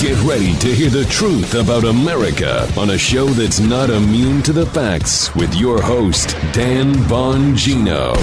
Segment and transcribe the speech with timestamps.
[0.00, 4.52] Get ready to hear the truth about America on a show that's not immune to
[4.54, 8.14] the facts with your host, Dan Bongino.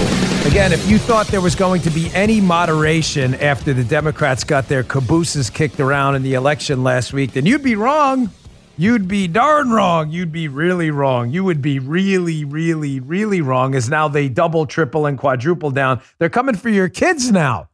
[0.44, 4.66] Again, if you thought there was going to be any moderation after the Democrats got
[4.66, 8.28] their cabooses kicked around in the election last week, then you'd be wrong.
[8.76, 10.10] You'd be darn wrong.
[10.10, 11.30] You'd be really wrong.
[11.30, 16.00] You would be really, really, really wrong as now they double, triple, and quadruple down.
[16.18, 17.68] They're coming for your kids now.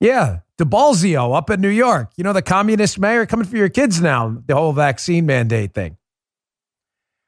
[0.00, 2.12] Yeah, de Blasio up in New York.
[2.16, 5.96] You know, the communist mayor coming for your kids now, the whole vaccine mandate thing.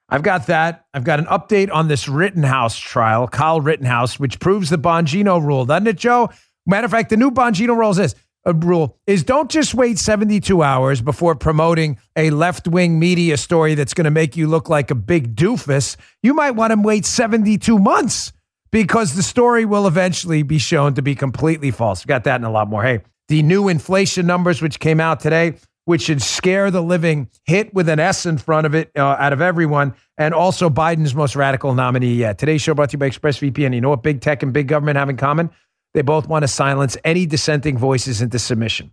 [0.09, 0.85] I've got that.
[0.95, 5.65] I've got an update on this Rittenhouse trial, Kyle Rittenhouse, which proves the Bongino rule,
[5.65, 6.31] doesn't it, Joe?
[6.67, 8.15] Matter of fact, the new Bongino rule is this.
[8.47, 13.75] A rule is don't just wait 72 hours before promoting a left wing media story
[13.75, 15.97] that's going to make you look like a big doofus.
[16.23, 18.33] You might want to wait 72 months
[18.71, 22.05] because the story will eventually be shown to be completely false.
[22.05, 22.83] We got that and a lot more.
[22.83, 27.73] Hey, the new inflation numbers, which came out today, which should scare the living hit
[27.75, 31.37] with an S in front of it uh, out of everyone, and also Biden's most
[31.37, 32.39] radical nominee yet.
[32.39, 33.75] Today's show brought to you by ExpressVPN.
[33.75, 35.51] You know what big tech and big government have in common?
[35.93, 38.93] They both want to silence any dissenting voices into submission.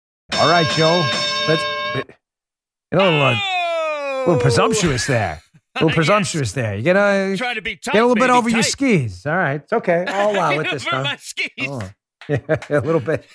[0.33, 1.05] All right, Joe.
[1.47, 1.63] Let's.
[2.91, 5.41] You know, a little, uh, little presumptuous there.
[5.75, 6.75] A little presumptuous there.
[6.75, 9.25] You get a Trying to be tight, get a little bit over your skis.
[9.25, 10.03] All right, it's okay.
[10.07, 11.17] I'll allow it this time.
[11.19, 11.49] skis.
[11.67, 11.81] Oh.
[12.29, 12.37] Yeah,
[12.69, 13.25] a little bit.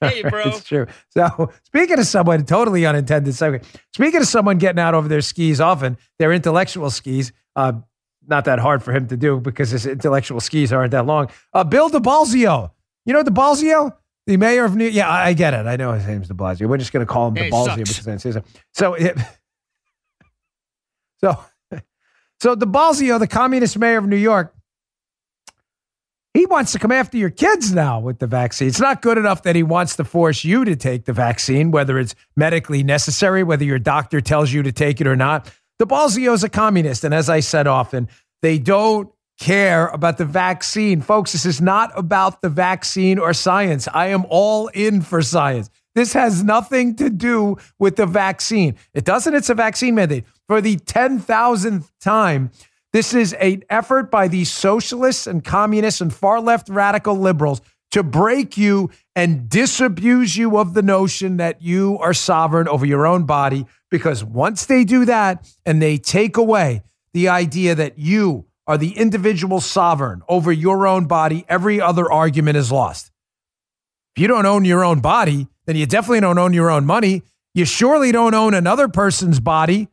[0.00, 0.44] hey, bro.
[0.46, 0.86] it's true.
[1.10, 5.60] So, speaking of someone totally unintended segue, speaking of someone getting out over their skis,
[5.60, 7.32] often their intellectual skis.
[7.54, 7.74] Uh,
[8.26, 11.28] not that hard for him to do because his intellectual skis aren't that long.
[11.52, 12.70] Uh, Bill De Balzio.
[13.04, 13.92] You know De Balzio,
[14.26, 14.86] the mayor of New.
[14.86, 15.66] Yeah, I, I get it.
[15.66, 16.66] I know his name's De Blasio.
[16.66, 17.98] We're just going to call him De Balzio sucks.
[17.98, 18.42] because I say so.
[18.72, 19.18] So, it,
[21.20, 21.38] so,
[22.40, 24.54] so De Balzio, the communist mayor of New York,
[26.32, 28.66] he wants to come after your kids now with the vaccine.
[28.66, 31.96] It's not good enough that he wants to force you to take the vaccine, whether
[31.98, 35.48] it's medically necessary, whether your doctor tells you to take it or not.
[35.78, 37.04] De Balzio is a communist.
[37.04, 38.08] And as I said often,
[38.42, 41.00] they don't care about the vaccine.
[41.00, 43.88] Folks, this is not about the vaccine or science.
[43.92, 45.70] I am all in for science.
[45.94, 48.76] This has nothing to do with the vaccine.
[48.94, 50.24] It doesn't, it's a vaccine mandate.
[50.48, 52.50] For the 10,000th time,
[52.92, 58.02] this is an effort by these socialists and communists and far left radical liberals to
[58.02, 63.24] break you and disabuse you of the notion that you are sovereign over your own
[63.24, 63.66] body.
[63.90, 68.96] Because once they do that and they take away the idea that you are the
[68.96, 73.10] individual sovereign over your own body, every other argument is lost.
[74.16, 77.22] If you don't own your own body, then you definitely don't own your own money.
[77.54, 79.88] You surely don't own another person's body.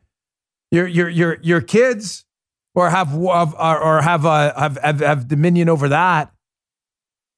[0.70, 2.24] Your your your your kids,
[2.74, 6.32] or have or, have, uh, have have have dominion over that.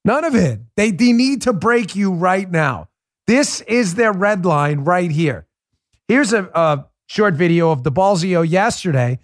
[0.05, 0.61] None of it.
[0.77, 2.89] They they need to break you right now.
[3.27, 5.47] This is their red line right here.
[6.07, 9.19] Here's a, a short video of the Balzio yesterday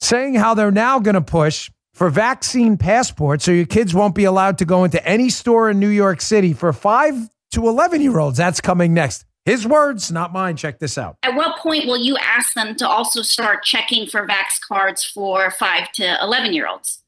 [0.00, 4.24] saying how they're now going to push for vaccine passports so your kids won't be
[4.24, 8.18] allowed to go into any store in New York City for 5 to 11 year
[8.18, 8.38] olds.
[8.38, 9.24] That's coming next.
[9.44, 10.56] His words, not mine.
[10.56, 11.16] Check this out.
[11.22, 15.50] At what point will you ask them to also start checking for Vax cards for
[15.50, 17.02] 5 to 11 year olds?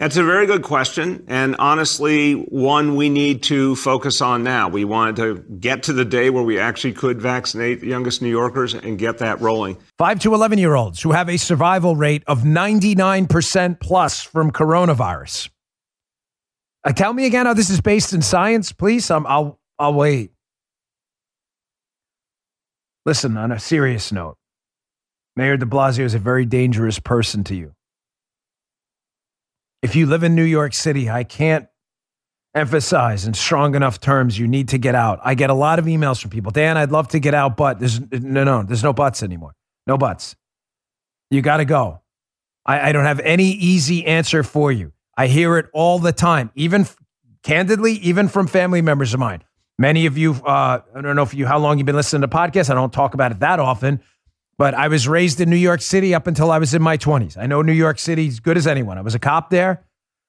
[0.00, 4.70] That's a very good question, and honestly, one we need to focus on now.
[4.70, 8.30] We wanted to get to the day where we actually could vaccinate the youngest New
[8.30, 9.76] Yorkers and get that rolling.
[9.98, 15.50] 5 to 11 year olds who have a survival rate of 99% plus from coronavirus.
[16.82, 19.10] Uh, tell me again how this is based in science, please.
[19.10, 20.30] Um, I'll, I'll wait.
[23.04, 24.38] Listen, on a serious note,
[25.36, 27.74] Mayor de Blasio is a very dangerous person to you.
[29.82, 31.66] If you live in New York City, I can't
[32.54, 35.20] emphasize in strong enough terms you need to get out.
[35.24, 36.50] I get a lot of emails from people.
[36.50, 39.54] Dan, I'd love to get out, but there's no, no, there's no buts anymore.
[39.86, 40.36] No buts.
[41.30, 42.00] You got to go.
[42.66, 44.92] I, I don't have any easy answer for you.
[45.16, 46.86] I hear it all the time, even
[47.42, 49.42] candidly, even from family members of mine.
[49.78, 52.28] Many of you, uh, I don't know if you how long you've been listening to
[52.28, 52.68] podcasts.
[52.68, 54.02] I don't talk about it that often,
[54.60, 57.38] but I was raised in New York City up until I was in my 20s.
[57.38, 58.98] I know New York City as good as anyone.
[58.98, 59.86] I was a cop there.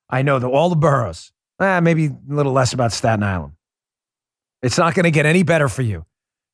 [0.10, 1.34] I know the, all the boroughs.
[1.60, 3.56] Eh, maybe a little less about Staten Island.
[4.62, 6.06] It's not going to get any better for you.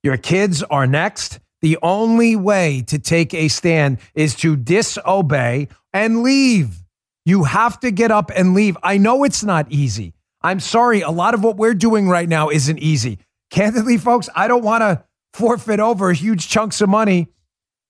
[0.02, 1.40] Your kids are next.
[1.62, 6.84] The only way to take a stand is to disobey and leave.
[7.26, 8.76] You have to get up and leave.
[8.82, 10.16] I know it's not easy.
[10.42, 11.02] I'm sorry.
[11.02, 13.20] A lot of what we're doing right now isn't easy.
[13.52, 17.28] Candidly, folks, I don't want to forfeit over huge chunks of money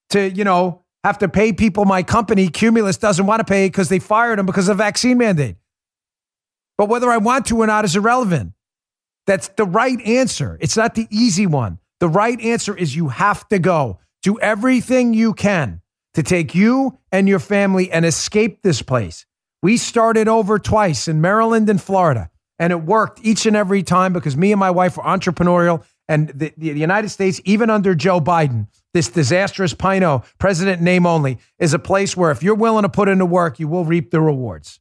[0.10, 3.90] to, you know, have to pay people my company, Cumulus, doesn't want to pay because
[3.90, 5.56] they fired them because of vaccine mandate.
[6.78, 8.54] But whether I want to or not is irrelevant.
[9.26, 10.58] That's the right answer.
[10.62, 11.80] It's not the easy one.
[12.00, 14.00] The right answer is you have to go.
[14.24, 15.82] Do everything you can
[16.14, 19.26] to take you and your family and escape this place.
[19.62, 22.30] We started over twice in Maryland and Florida,
[22.60, 25.84] and it worked each and every time because me and my wife were entrepreneurial.
[26.08, 28.68] And the, the, the United States, even under Joe Biden,
[28.98, 33.08] this disastrous Pino, president name only, is a place where if you're willing to put
[33.08, 34.80] into work, you will reap the rewards.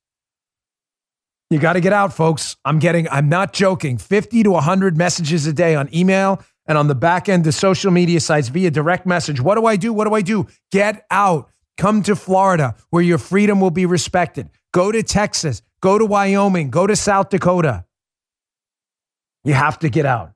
[1.51, 2.57] You got to get out, folks.
[2.65, 6.89] I'm getting, I'm not joking, 50 to 100 messages a day on email and on
[6.89, 9.39] the back end of social media sites via direct message.
[9.39, 9.93] What do I do?
[9.93, 10.47] What do I do?
[10.73, 11.51] Get out.
[11.77, 14.49] Come to Florida where your freedom will be respected.
[14.73, 15.61] Go to Texas.
[15.83, 16.71] Go to Wyoming.
[16.71, 17.85] Go to South Dakota.
[19.45, 20.33] You have to get out.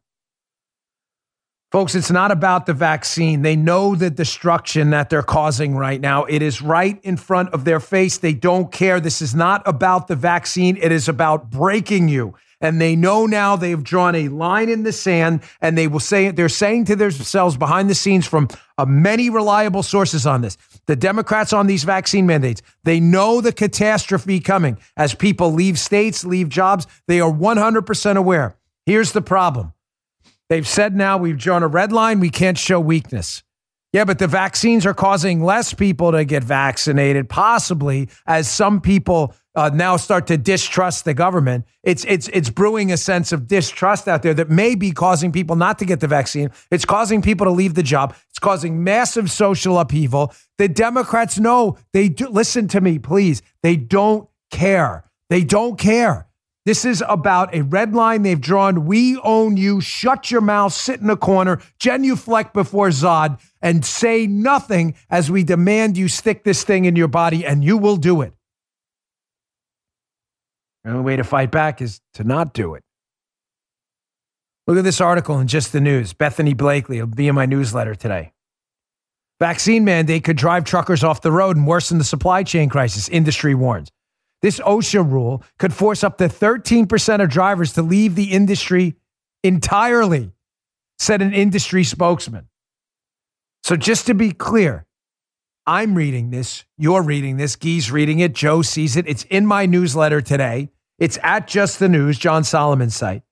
[1.71, 3.43] Folks, it's not about the vaccine.
[3.43, 6.25] They know the destruction that they're causing right now.
[6.25, 8.19] It is right in front of their face.
[8.19, 8.99] They don't care.
[8.99, 10.77] This is not about the vaccine.
[10.77, 12.35] It is about breaking you.
[12.61, 16.33] And they know now they've drawn a line in the sand and they will say
[16.33, 20.59] they're saying to themselves behind the scenes from uh, many reliable sources on this.
[20.87, 26.25] The Democrats on these vaccine mandates, they know the catastrophe coming as people leave states,
[26.25, 26.89] leave jobs.
[27.07, 28.57] They are 100% aware.
[28.87, 29.73] Here's the problem
[30.51, 32.19] They've said now we've drawn a red line.
[32.21, 33.45] We can't show weakness.
[33.93, 39.35] Yeah, but the vaccines are causing less people to get vaccinated, possibly as some people
[39.57, 41.65] uh, now start to distrust the government.
[41.83, 45.57] It's it's it's brewing a sense of distrust out there that may be causing people
[45.57, 46.51] not to get the vaccine.
[46.71, 48.15] It's causing people to leave the job.
[48.29, 50.33] It's causing massive social upheaval.
[50.59, 52.29] The Democrats know they do.
[52.29, 53.43] Listen to me, please.
[53.65, 55.05] They don't care.
[55.31, 56.30] They don't care.
[56.67, 58.85] This is about a red line they've drawn.
[58.85, 59.81] We own you.
[59.81, 65.43] Shut your mouth, sit in a corner, genuflect before Zod, and say nothing as we
[65.43, 68.35] demand you stick this thing in your body, and you will do it.
[70.85, 72.83] The only way to fight back is to not do it.
[74.67, 76.13] Look at this article in Just the News.
[76.13, 78.33] Bethany Blankley will be in my newsletter today.
[79.41, 83.55] Vaccine mandate could drive truckers off the road and worsen the supply chain crisis, industry
[83.55, 83.89] warns.
[84.43, 88.97] This OSHA rule could force up to 13% of drivers to leave the industry
[89.43, 90.33] entirely,
[90.99, 92.49] said an industry spokesman.
[93.63, 94.87] So, just to be clear,
[95.67, 96.65] I'm reading this.
[96.79, 97.57] You're reading this.
[97.57, 98.35] Guy's reading it.
[98.35, 99.07] Joe sees it.
[99.07, 100.71] It's in my newsletter today.
[100.99, 103.23] It's at Just the News, John Solomon's site.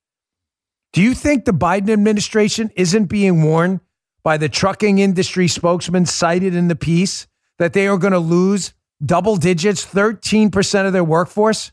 [0.93, 3.81] Do you think the Biden administration isn't being warned
[4.23, 7.27] by the trucking industry spokesman cited in the piece
[7.59, 8.73] that they are going to lose
[9.05, 11.73] double digits, 13% of their workforce.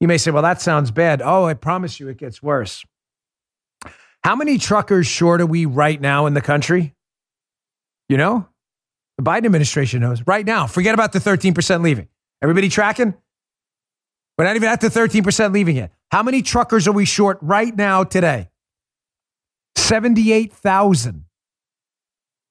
[0.00, 1.22] You may say, well, that sounds bad.
[1.22, 2.84] Oh, I promise you it gets worse.
[4.24, 6.94] How many truckers short are we right now in the country?
[8.08, 8.48] You know,
[9.16, 10.66] the Biden administration knows right now.
[10.66, 12.08] Forget about the 13% leaving.
[12.42, 13.14] Everybody tracking?
[14.36, 15.92] We're not even at the 13% leaving yet.
[16.10, 18.48] How many truckers are we short right now today?
[19.76, 21.24] 78,000.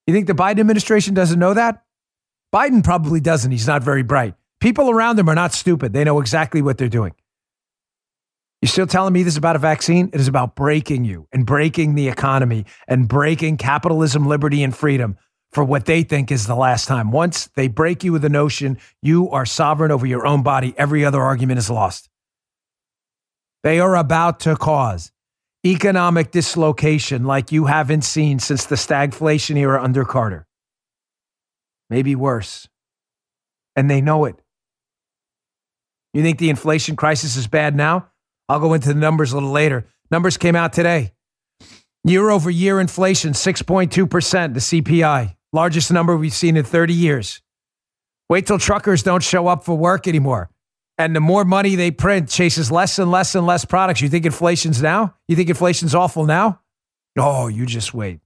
[0.06, 1.84] You think the Biden administration doesn't know that?
[2.58, 3.52] Biden probably doesn't.
[3.52, 4.34] He's not very bright.
[4.60, 5.94] People around him are not stupid.
[5.94, 7.14] They know exactly what they're doing.
[8.64, 10.10] You're still telling me this is about a vaccine?
[10.12, 15.18] It is about breaking you and breaking the economy and breaking capitalism, liberty, and freedom
[15.52, 17.12] for what they think is the last time.
[17.12, 21.06] Once they break you with the notion you are sovereign over your own body, every
[21.06, 22.10] other argument is lost.
[23.62, 25.12] They are about to cause
[25.64, 30.47] economic dislocation like you haven't seen since the stagflation era under Carter
[31.90, 32.68] maybe worse.
[33.76, 34.42] And they know it.
[36.14, 38.10] You think the inflation crisis is bad now?
[38.50, 39.86] I'll go into the numbers a little later.
[40.10, 41.14] Numbers came out today.
[42.04, 47.42] Year over year inflation, 6.2%, the CPI, largest number we've seen in 30 years.
[48.30, 50.50] Wait till truckers don't show up for work anymore.
[50.98, 54.02] And the more money they print chases less and less and less products.
[54.02, 55.16] You think inflation's now?
[55.28, 56.62] You think inflation's awful now?
[57.18, 58.20] Oh, you just wait.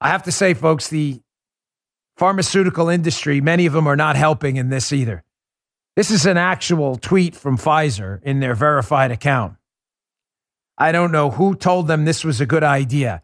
[0.00, 1.20] I have to say, folks, the
[2.16, 5.24] pharmaceutical industry, many of them are not helping in this either.
[5.96, 9.56] This is an actual tweet from Pfizer in their verified account.
[10.78, 13.22] I don't know who told them this was a good idea,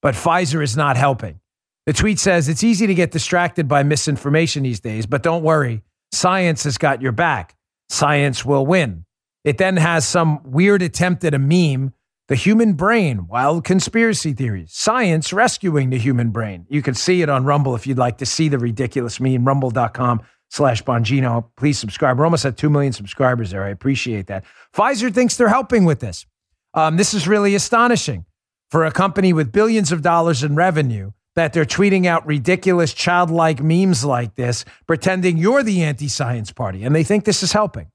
[0.00, 1.40] but Pfizer is not helping.
[1.86, 5.82] The tweet says it's easy to get distracted by misinformation these days, but don't worry.
[6.12, 7.56] Science has got your back.
[7.88, 9.04] Science will win.
[9.42, 11.93] It then has some weird attempt at a meme
[12.26, 16.64] The Human Brain, Wild Conspiracy Theories, Science Rescuing the Human Brain.
[16.70, 20.22] You can see it on Rumble if you'd like to see the ridiculous meme, rumble.com
[20.48, 21.50] slash Bongino.
[21.58, 22.18] Please subscribe.
[22.18, 23.62] We're almost at 2 million subscribers there.
[23.62, 24.44] I appreciate that.
[24.74, 26.24] Pfizer thinks they're helping with this.
[26.72, 28.24] Um, this is really astonishing
[28.70, 33.62] for a company with billions of dollars in revenue that they're tweeting out ridiculous childlike
[33.62, 36.84] memes like this, pretending you're the anti science party.
[36.84, 37.90] And they think this is helping.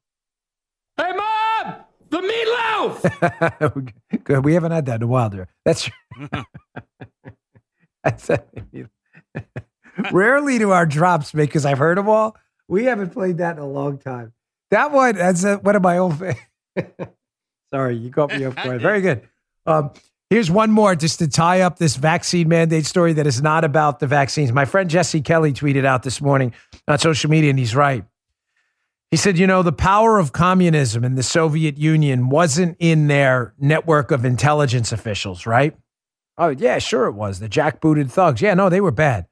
[0.98, 1.78] Hey, Mom!
[2.12, 2.69] The meatloaf!
[4.24, 4.46] Good.
[4.46, 5.48] We haven't had that in a while, there.
[5.66, 5.90] That's,
[8.04, 8.30] that's
[10.12, 12.38] rarely do our drops make because I've heard them all.
[12.68, 14.34] We haven't played that in a long time.
[14.72, 16.22] That one, that's a, one of my old.
[17.74, 18.82] Sorry, you caught me off guard.
[18.82, 19.28] Very good.
[19.66, 19.92] Um,
[20.30, 24.00] here's one more just to tie up this vaccine mandate story that is not about
[24.00, 24.52] the vaccines.
[24.52, 26.54] My friend Jesse Kelly tweeted out this morning
[26.88, 28.06] on social media, and he's right.
[29.12, 33.56] He said, you know, the power of communism in the Soviet Union wasn't in their
[33.58, 35.76] network of intelligence officials, right?
[36.38, 37.40] Oh, yeah, sure it was.
[37.40, 38.42] The jackbooted thugs.
[38.42, 39.26] Yeah, no, they were bad.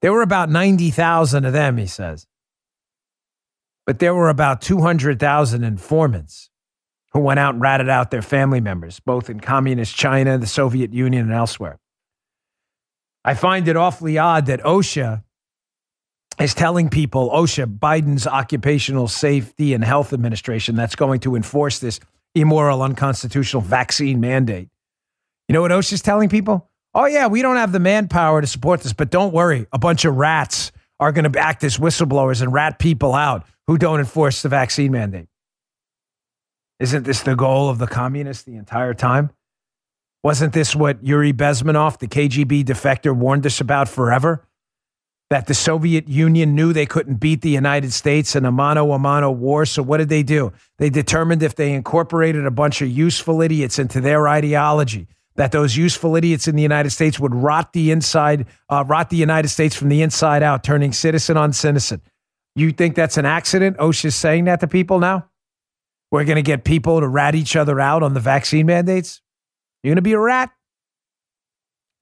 [0.00, 2.26] There were about 90,000 of them, he says.
[3.84, 6.50] But there were about 200,000 informants
[7.12, 10.92] who went out and ratted out their family members, both in communist China, the Soviet
[10.92, 11.78] Union, and elsewhere.
[13.24, 15.22] I find it awfully odd that OSHA
[16.40, 22.00] is telling people, OSHA, Biden's Occupational Safety and Health Administration, that's going to enforce this
[22.34, 24.68] immoral, unconstitutional vaccine mandate.
[25.48, 26.68] You know what OSHA's telling people?
[26.94, 29.66] Oh, yeah, we don't have the manpower to support this, but don't worry.
[29.72, 33.78] A bunch of rats are going to act as whistleblowers and rat people out who
[33.78, 35.28] don't enforce the vaccine mandate.
[36.80, 39.30] Isn't this the goal of the communists the entire time?
[40.22, 44.46] Wasn't this what Yuri Bezmenov, the KGB defector, warned us about forever?
[45.30, 48.98] That the Soviet Union knew they couldn't beat the United States in a mano a
[48.98, 49.64] mano war.
[49.64, 50.52] So, what did they do?
[50.78, 55.76] They determined if they incorporated a bunch of useful idiots into their ideology, that those
[55.76, 59.74] useful idiots in the United States would rot the inside, uh, rot the United States
[59.74, 62.02] from the inside out, turning citizen on citizen.
[62.54, 63.78] You think that's an accident?
[63.78, 65.28] OSHA's saying that to people now?
[66.12, 69.20] We're going to get people to rat each other out on the vaccine mandates?
[69.82, 70.50] You're going to be a rat?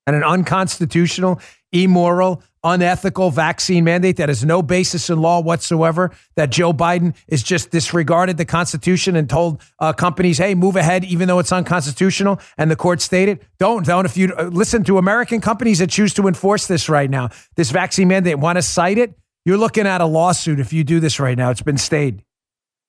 [0.06, 1.40] And an unconstitutional,
[1.72, 7.42] immoral, unethical vaccine mandate that has no basis in law whatsoever, that Joe Biden is
[7.42, 12.38] just disregarded the Constitution and told uh, companies, hey, move ahead, even though it's unconstitutional.
[12.56, 14.04] And the court stated, don't, don't.
[14.04, 17.70] If you uh, listen to American companies that choose to enforce this right now, this
[17.70, 19.14] vaccine mandate, want to cite it,
[19.44, 21.50] you're looking at a lawsuit if you do this right now.
[21.50, 22.22] It's been stayed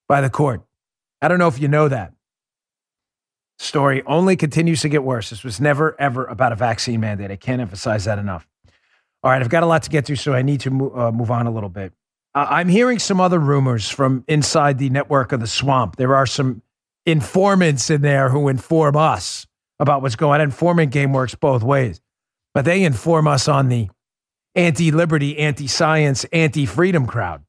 [0.07, 0.61] by the court.
[1.21, 2.13] I don't know if you know that.
[3.57, 5.29] Story only continues to get worse.
[5.29, 7.31] This was never, ever about a vaccine mandate.
[7.31, 8.47] I can't emphasize that enough.
[9.23, 11.11] All right, I've got a lot to get to, so I need to move, uh,
[11.11, 11.93] move on a little bit.
[12.35, 15.95] Uh, I'm hearing some other rumors from inside the network of the swamp.
[15.95, 16.61] There are some
[17.05, 19.47] informants in there who inform us
[19.79, 20.41] about what's going on.
[20.41, 22.01] Informant game works both ways,
[22.53, 23.89] but they inform us on the
[24.55, 27.43] anti liberty, anti science, anti freedom crowd.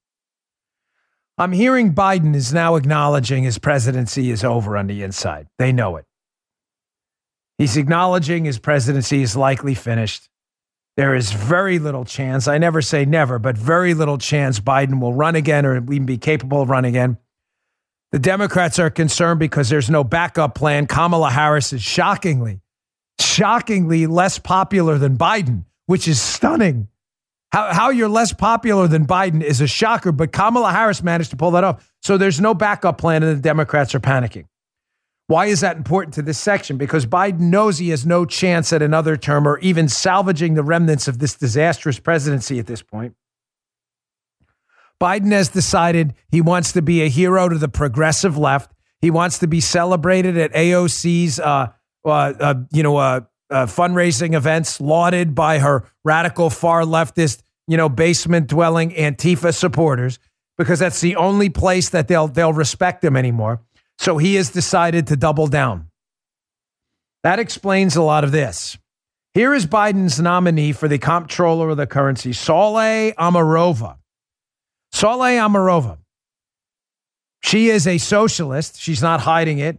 [1.36, 5.48] I'm hearing Biden is now acknowledging his presidency is over on the inside.
[5.58, 6.04] They know it.
[7.58, 10.28] He's acknowledging his presidency is likely finished.
[10.96, 15.12] There is very little chance, I never say never, but very little chance Biden will
[15.12, 17.18] run again or even be capable of running again.
[18.12, 20.86] The Democrats are concerned because there's no backup plan.
[20.86, 22.60] Kamala Harris is shockingly,
[23.20, 26.86] shockingly less popular than Biden, which is stunning.
[27.50, 31.36] How, how you're less popular than Biden is a shocker, but Kamala Harris managed to
[31.36, 31.92] pull that off.
[32.02, 34.44] So there's no backup plan, and the Democrats are panicking.
[35.26, 36.76] Why is that important to this section?
[36.76, 41.08] Because Biden knows he has no chance at another term or even salvaging the remnants
[41.08, 43.14] of this disastrous presidency at this point.
[45.00, 48.72] Biden has decided he wants to be a hero to the progressive left.
[49.00, 51.68] He wants to be celebrated at AOC's, uh,
[52.04, 57.76] uh, uh, you know, uh, uh, fundraising events, lauded by her radical far leftist you
[57.76, 60.18] know, basement dwelling Antifa supporters
[60.58, 63.60] because that's the only place that they'll they'll respect him anymore.
[63.98, 65.88] So he has decided to double down.
[67.22, 68.76] That explains a lot of this.
[69.32, 73.96] Here is Biden's nominee for the comptroller of the currency, Saule Omarova.
[74.94, 75.98] Saule Omarova.
[77.42, 78.80] She is a socialist.
[78.80, 79.78] She's not hiding it.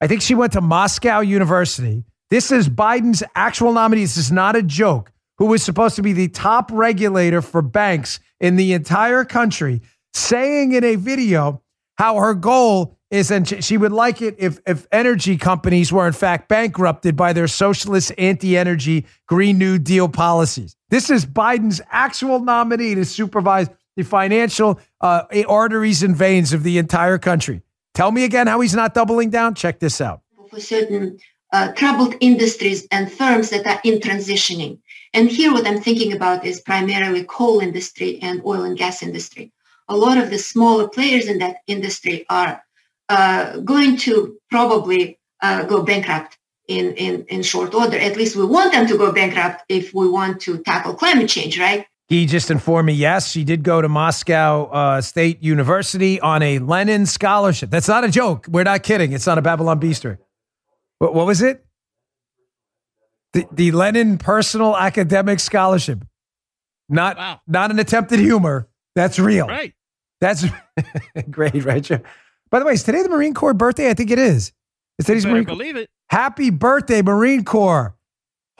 [0.00, 2.04] I think she went to Moscow University.
[2.30, 4.02] This is Biden's actual nominee.
[4.02, 8.20] This is not a joke who was supposed to be the top regulator for banks
[8.40, 11.62] in the entire country, saying in a video
[11.96, 16.12] how her goal is, and she would like it if, if energy companies were in
[16.12, 20.76] fact bankrupted by their socialist anti energy Green New Deal policies.
[20.90, 26.78] This is Biden's actual nominee to supervise the financial uh, arteries and veins of the
[26.78, 27.62] entire country.
[27.94, 29.54] Tell me again how he's not doubling down.
[29.54, 31.18] Check this out for certain
[31.52, 34.78] uh, troubled industries and firms that are in transitioning.
[35.14, 39.52] And here what I'm thinking about is primarily coal industry and oil and gas industry.
[39.88, 42.62] A lot of the smaller players in that industry are
[43.64, 46.36] going to probably uh, go bankrupt
[46.66, 47.96] in, in, in short order.
[47.96, 51.58] At least we want them to go bankrupt if we want to tackle climate change,
[51.58, 51.86] right?
[52.08, 56.58] He just informed me, yes, she did go to Moscow uh, State University on a
[56.58, 57.68] Lenin scholarship.
[57.70, 58.46] That's not a joke.
[58.48, 59.12] We're not kidding.
[59.12, 60.16] It's not a Babylon Bee story.
[60.98, 61.64] What, what was it?
[63.34, 66.02] The, the Lenin Personal Academic Scholarship.
[66.88, 67.40] Not, Wow.
[67.46, 68.68] not an attempted humor.
[68.94, 69.46] That's real.
[69.46, 69.74] Right.
[70.22, 70.46] That's
[71.30, 71.88] great, right?
[72.50, 73.90] By the way, is today the Marine Corps birthday?
[73.90, 74.52] I think it is.
[74.98, 75.56] Is today's Marine Corps?
[75.56, 75.88] believe it.
[76.10, 77.94] Happy birthday, Marine Corps.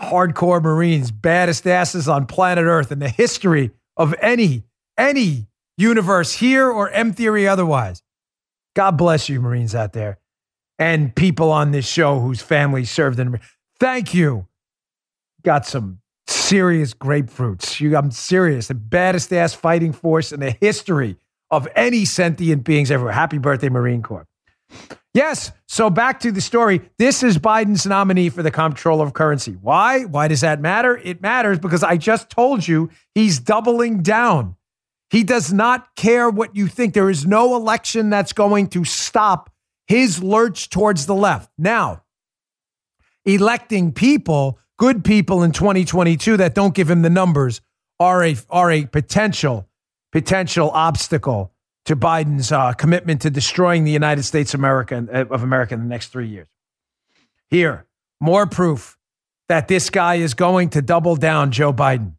[0.01, 4.63] Hardcore Marines, baddest asses on planet Earth in the history of any,
[4.97, 8.03] any universe here or M theory otherwise.
[8.77, 10.19] God bless you, Marines out there.
[10.79, 13.41] And people on this show whose families served in the
[13.81, 14.47] Thank you.
[15.43, 17.81] Got some serious grapefruits.
[17.81, 18.69] You, I'm serious.
[18.69, 21.17] The baddest ass fighting force in the history
[21.51, 23.11] of any sentient beings ever.
[23.11, 24.27] Happy birthday, Marine Corps.
[25.15, 25.53] Yes.
[25.67, 26.83] So back to the story.
[26.99, 29.53] This is Biden's nominee for the comptroller of currency.
[29.53, 30.05] Why?
[30.05, 30.97] Why does that matter?
[30.97, 34.57] It matters because I just told you he's doubling down.
[35.11, 36.93] He does not care what you think.
[36.93, 39.51] There is no election that's going to stop
[39.87, 41.51] his lurch towards the left.
[41.57, 42.03] Now,
[43.25, 47.63] electing people, good people in 2022 that don't give him the numbers
[47.99, 49.68] are a are a potential
[50.13, 51.53] potential obstacle
[51.85, 55.87] to Biden's uh, commitment to destroying the United States America uh, of America in the
[55.87, 56.49] next three years.
[57.51, 57.87] Here,
[58.21, 58.99] more proof
[59.49, 62.15] that this guy is going to double down Joe Biden.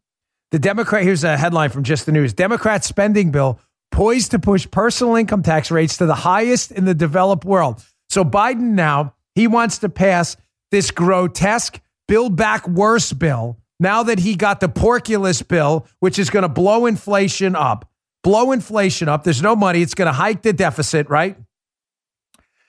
[0.50, 3.60] The Democrat, here's a headline from Just the News Democrat spending bill
[3.92, 7.84] poised to push personal income tax rates to the highest in the developed world.
[8.08, 10.36] So Biden now, he wants to pass
[10.72, 16.30] this grotesque Build Back Worse bill now that he got the porkulus bill, which is
[16.30, 17.90] going to blow inflation up
[18.22, 19.24] blow inflation up.
[19.24, 19.82] There's no money.
[19.82, 21.36] It's going to hike the deficit, right?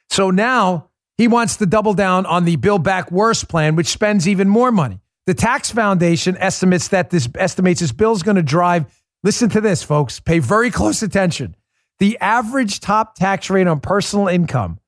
[0.10, 4.28] So now he wants to double down on the Build Back Worse plan, which spends
[4.28, 5.02] even more money.
[5.28, 8.86] The Tax Foundation estimates that this estimates this bill is going to drive.
[9.24, 10.20] Listen to this, folks.
[10.20, 11.56] Pay very close attention.
[12.00, 14.80] The average top tax rate on personal income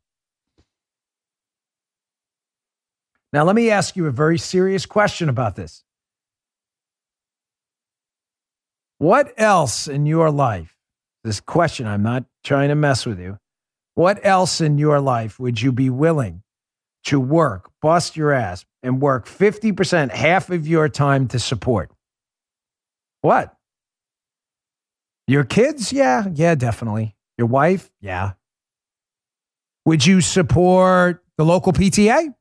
[3.33, 5.83] Now, let me ask you a very serious question about this.
[8.99, 10.75] What else in your life,
[11.23, 13.37] this question, I'm not trying to mess with you.
[13.95, 16.43] What else in your life would you be willing
[17.05, 21.91] to work, bust your ass, and work 50%, half of your time to support?
[23.21, 23.56] What?
[25.27, 25.91] Your kids?
[25.91, 27.15] Yeah, yeah, definitely.
[27.37, 27.91] Your wife?
[28.01, 28.33] Yeah.
[29.85, 32.33] Would you support the local PTA?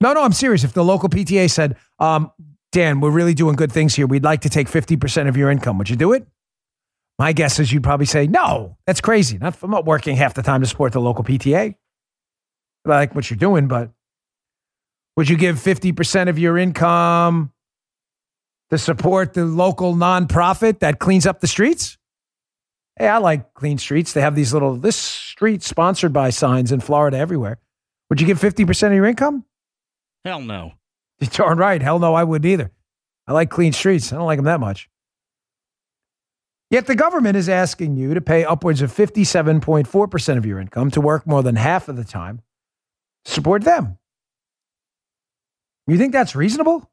[0.00, 0.64] No, no, I'm serious.
[0.64, 2.32] If the local PTA said, um,
[2.72, 4.06] Dan, we're really doing good things here.
[4.06, 5.78] We'd like to take 50% of your income.
[5.78, 6.26] Would you do it?
[7.18, 9.36] My guess is you'd probably say, no, that's crazy.
[9.36, 11.74] Not, I'm not working half the time to support the local PTA.
[12.86, 13.90] I like what you're doing, but
[15.16, 17.52] would you give 50% of your income
[18.70, 21.98] to support the local nonprofit that cleans up the streets?
[22.98, 24.12] Hey, I like clean streets.
[24.12, 27.58] They have these little, this street sponsored by signs in Florida everywhere.
[28.08, 29.44] Would you give 50% of your income?
[30.24, 30.72] Hell no.
[31.20, 31.80] You're darn right.
[31.80, 32.70] Hell no, I wouldn't either.
[33.26, 34.12] I like clean streets.
[34.12, 34.88] I don't like them that much.
[36.70, 41.00] Yet the government is asking you to pay upwards of 57.4% of your income to
[41.00, 42.42] work more than half of the time
[43.24, 43.98] to support them.
[45.86, 46.88] You think that's reasonable?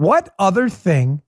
[0.00, 1.20] What other thing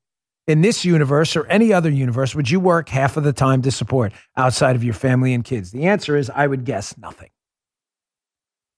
[0.47, 3.71] in this universe or any other universe would you work half of the time to
[3.71, 5.73] support outside of your family and kids?
[5.73, 7.29] The answer is I would guess nothing.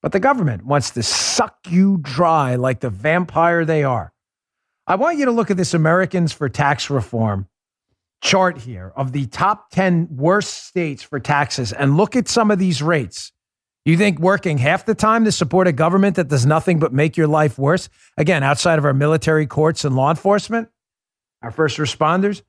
[0.01, 4.11] But the government wants to suck you dry like the vampire they are.
[4.85, 7.47] I want you to look at this Americans for Tax Reform
[8.21, 12.59] chart here of the top 10 worst states for taxes and look at some of
[12.59, 13.31] these rates.
[13.85, 17.15] You think working half the time to support a government that does nothing but make
[17.17, 17.87] your life worse?
[18.17, 20.69] Again, outside of our military courts and law enforcement,
[21.43, 22.41] our first responders,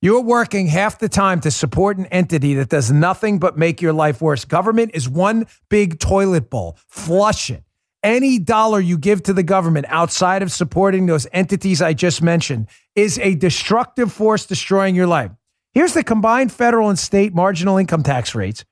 [0.00, 3.92] you're working half the time to support an entity that does nothing but make your
[3.92, 4.44] life worse.
[4.44, 6.78] Government is one big toilet bowl.
[6.86, 7.64] Flush it.
[8.04, 12.68] Any dollar you give to the government outside of supporting those entities I just mentioned
[12.94, 15.32] is a destructive force destroying your life.
[15.74, 18.64] Here's the combined federal and state marginal income tax rates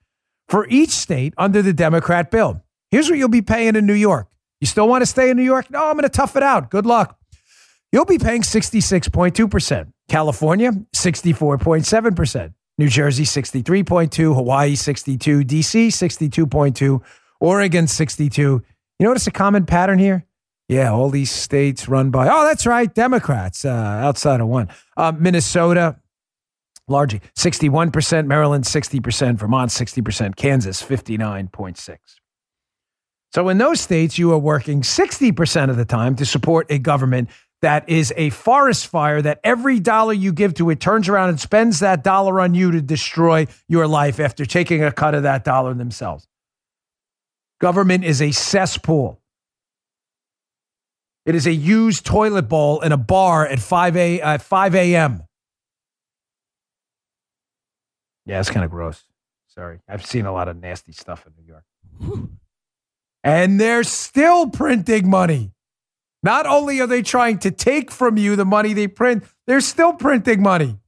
[0.49, 2.63] for each state under the Democrat bill.
[2.91, 4.29] Here's what you'll be paying in New York.
[4.61, 5.71] You still want to stay in New York?
[5.71, 6.71] No, I'm going to tough it out.
[6.71, 7.19] Good luck.
[7.93, 9.93] You'll be paying 66.2%.
[10.09, 12.55] California, 64.7%.
[12.79, 14.35] New Jersey, 63.2.
[14.35, 15.41] Hawaii, 62.
[15.41, 17.03] DC, 62.2.
[17.41, 18.63] Oregon, 62.
[18.99, 20.27] You notice a common pattern here?
[20.69, 24.69] Yeah, all these states run by, oh, that's right, Democrats uh, outside of one.
[24.97, 25.97] Uh, Minnesota,
[26.89, 31.99] largely 61%, Maryland 60%, Vermont 60%, Kansas 59.6.
[33.33, 37.29] So in those states, you are working 60% of the time to support a government
[37.63, 41.41] that is a forest fire that every dollar you give to it turns around and
[41.41, 45.45] spends that dollar on you to destroy your life after taking a cut of that
[45.45, 46.29] dollar themselves.
[47.61, 49.21] Government is a cesspool.
[51.25, 55.26] It is a used toilet bowl in a bar at 5 a, uh, 5 a.m.
[58.27, 59.05] Yeah, it's kind of gross.
[59.47, 59.79] Sorry.
[59.89, 62.29] I've seen a lot of nasty stuff in New York.
[63.25, 65.53] and they're still printing money.
[66.23, 69.93] Not only are they trying to take from you the money they print, they're still
[69.93, 70.79] printing money.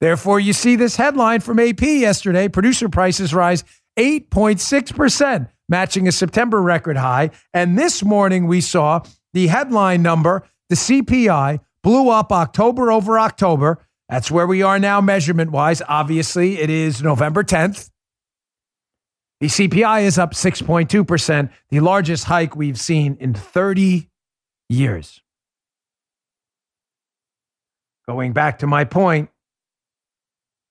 [0.00, 3.64] Therefore, you see this headline from AP yesterday producer prices rise
[3.98, 7.30] 8.6%, matching a September record high.
[7.54, 9.00] And this morning, we saw
[9.32, 13.85] the headline number, the CPI, blew up October over October.
[14.08, 15.82] That's where we are now, measurement wise.
[15.88, 17.90] Obviously, it is November 10th.
[19.40, 24.08] The CPI is up 6.2%, the largest hike we've seen in 30
[24.68, 25.20] years.
[28.08, 29.30] Going back to my point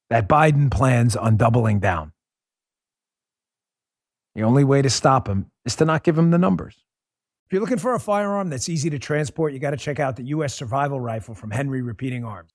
[0.10, 2.14] that Biden plans on doubling down.
[4.34, 6.78] The only way to stop him is to not give him the numbers.
[7.46, 10.16] If you're looking for a firearm that's easy to transport, you got to check out
[10.16, 10.56] the U.S.
[10.56, 12.55] Survival Rifle from Henry Repeating Arms.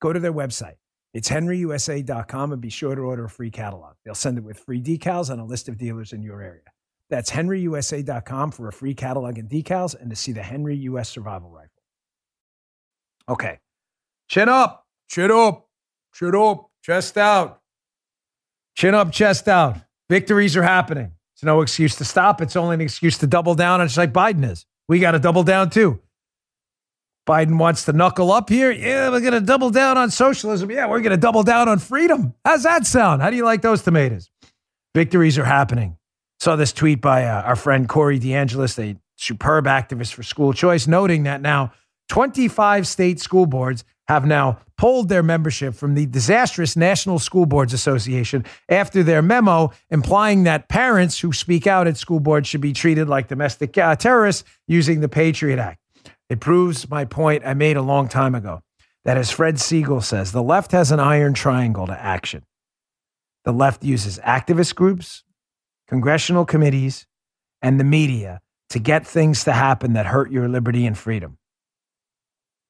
[0.00, 0.76] Go to their website.
[1.14, 3.94] It's henryusa.com and be sure to order a free catalog.
[4.04, 6.60] They'll send it with free decals and a list of dealers in your area.
[7.08, 11.50] That's henryusa.com for a free catalog and decals and to see the Henry US Survival
[11.50, 11.70] Rifle.
[13.28, 13.58] Okay.
[14.28, 15.68] Chin up, chin up,
[16.12, 17.60] chin up, chest out.
[18.74, 19.78] Chin up, chest out.
[20.10, 21.12] Victories are happening.
[21.34, 22.40] It's no excuse to stop.
[22.40, 24.66] It's only an excuse to double down, just like Biden is.
[24.88, 26.00] We got to double down too.
[27.26, 28.70] Biden wants to knuckle up here.
[28.70, 30.70] Yeah, we're going to double down on socialism.
[30.70, 32.34] Yeah, we're going to double down on freedom.
[32.44, 33.20] How's that sound?
[33.20, 34.30] How do you like those tomatoes?
[34.94, 35.96] Victories are happening.
[36.38, 40.86] Saw this tweet by uh, our friend Corey DeAngelis, a superb activist for school choice,
[40.86, 41.72] noting that now
[42.10, 47.72] 25 state school boards have now pulled their membership from the disastrous National School Boards
[47.72, 52.72] Association after their memo implying that parents who speak out at school boards should be
[52.72, 55.80] treated like domestic uh, terrorists using the Patriot Act.
[56.28, 58.62] It proves my point I made a long time ago
[59.04, 62.42] that, as Fred Siegel says, the left has an iron triangle to action.
[63.44, 65.22] The left uses activist groups,
[65.86, 67.06] congressional committees,
[67.62, 71.38] and the media to get things to happen that hurt your liberty and freedom.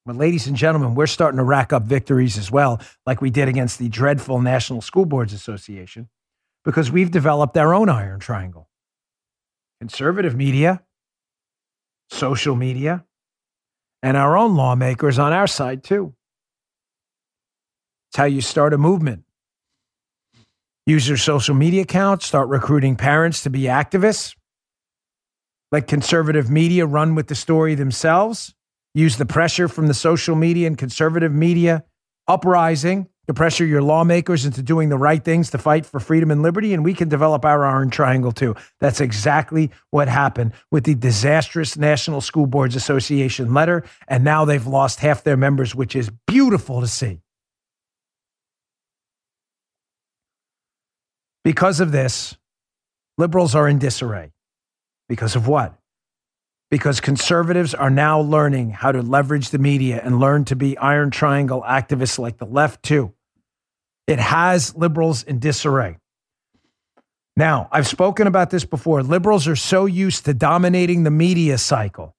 [0.05, 3.49] But, ladies and gentlemen, we're starting to rack up victories as well, like we did
[3.49, 6.11] against the dreadful National School Boards Association,
[6.62, 8.69] because we've developed our own iron triangle
[9.81, 10.83] conservative media,
[12.11, 13.06] social media,
[14.03, 16.15] and our own lawmakers on our side, too.
[18.11, 19.25] It's how you start a movement.
[20.87, 24.37] Use your social media accounts, start recruiting parents to be activists.
[25.73, 28.55] Let conservative media run with the story themselves.
[28.95, 31.85] Use the pressure from the social media and conservative media
[32.29, 36.43] uprising to pressure your lawmakers into doing the right things to fight for freedom and
[36.43, 36.73] liberty.
[36.73, 38.55] And we can develop our iron triangle too.
[38.81, 43.85] That's exactly what happened with the disastrous National School Boards Association letter.
[44.09, 47.21] And now they've lost half their members, which is beautiful to see.
[51.45, 52.37] Because of this,
[53.19, 54.33] liberals are in disarray.
[55.09, 55.79] Because of what?
[56.70, 61.11] Because conservatives are now learning how to leverage the media and learn to be iron
[61.11, 63.12] triangle activists like the left, too.
[64.07, 65.98] It has liberals in disarray.
[67.37, 69.02] Now, I've spoken about this before.
[69.02, 72.16] Liberals are so used to dominating the media cycle.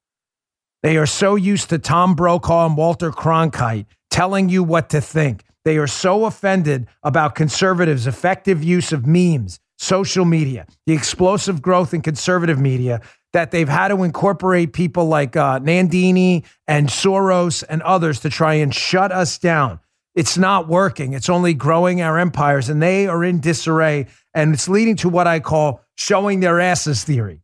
[0.84, 5.44] They are so used to Tom Brokaw and Walter Cronkite telling you what to think.
[5.66, 11.94] They are so offended about conservatives' effective use of memes, social media, the explosive growth
[11.94, 13.02] in conservative media
[13.34, 18.56] that they've had to incorporate people like uh, Nandini and Soros and others to try
[18.56, 19.80] and shut us down.
[20.16, 21.14] It's not working.
[21.14, 24.08] It's only growing our empires, and they are in disarray.
[24.34, 27.44] And it's leading to what I call showing their asses theory.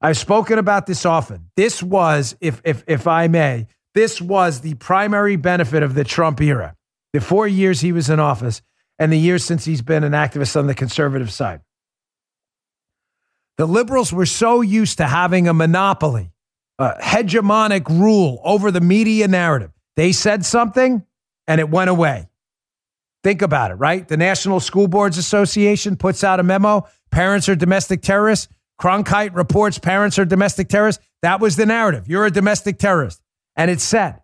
[0.00, 1.50] I've spoken about this often.
[1.56, 6.40] This was, if, if, if I may, this was the primary benefit of the Trump
[6.40, 6.76] era.
[7.12, 8.62] The four years he was in office
[8.98, 11.60] and the years since he's been an activist on the conservative side.
[13.58, 16.32] The liberals were so used to having a monopoly,
[16.78, 19.70] a hegemonic rule over the media narrative.
[19.96, 21.04] They said something
[21.46, 22.28] and it went away.
[23.24, 24.06] Think about it, right?
[24.06, 28.48] The National School Boards Association puts out a memo parents are domestic terrorists.
[28.80, 31.02] Cronkite reports parents are domestic terrorists.
[31.22, 32.08] That was the narrative.
[32.08, 33.22] You're a domestic terrorist.
[33.56, 34.20] And it's said.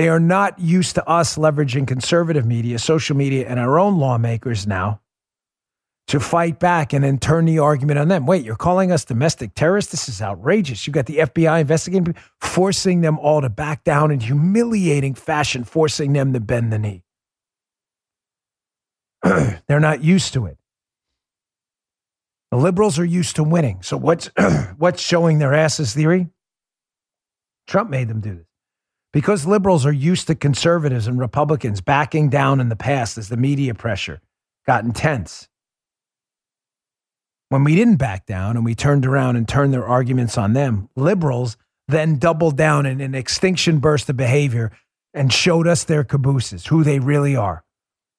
[0.00, 4.66] They are not used to us leveraging conservative media, social media, and our own lawmakers
[4.66, 5.02] now
[6.06, 8.24] to fight back and then turn the argument on them.
[8.24, 9.90] Wait, you're calling us domestic terrorists?
[9.90, 10.86] This is outrageous.
[10.86, 16.14] You got the FBI investigating, forcing them all to back down in humiliating fashion, forcing
[16.14, 17.04] them to bend the knee.
[19.66, 20.56] They're not used to it.
[22.52, 23.82] The liberals are used to winning.
[23.82, 24.30] So what's
[24.78, 26.30] what's showing their asses theory?
[27.66, 28.49] Trump made them do this.
[29.12, 33.36] Because liberals are used to conservatives and Republicans backing down in the past as the
[33.36, 34.20] media pressure
[34.66, 35.48] got intense
[37.50, 40.88] when we didn't back down and we turned around and turned their arguments on them,
[40.96, 44.70] liberals then doubled down in an extinction burst of behavior
[45.12, 47.64] and showed us their cabooses, who they really are,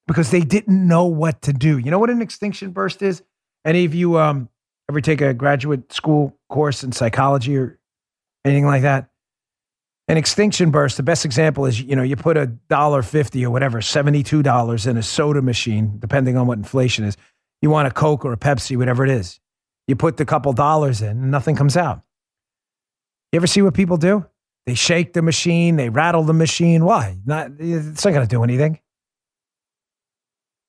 [0.05, 1.77] because they didn't know what to do.
[1.77, 3.23] You know what an extinction burst is?
[3.63, 4.49] Any of you um,
[4.89, 7.79] ever take a graduate school course in psychology or
[8.43, 9.10] anything like that?
[10.11, 13.49] An extinction burst, the best example is, you know, you put a dollar fifty or
[13.49, 17.15] whatever, $72 in a soda machine, depending on what inflation is
[17.61, 19.39] you want a Coke or a Pepsi, whatever it is.
[19.87, 22.01] You put the couple dollars in and nothing comes out.
[23.31, 24.25] You ever see what people do?
[24.65, 26.83] They shake the machine, they rattle the machine.
[26.83, 27.17] Why?
[27.25, 28.81] Not, it's not going to do anything.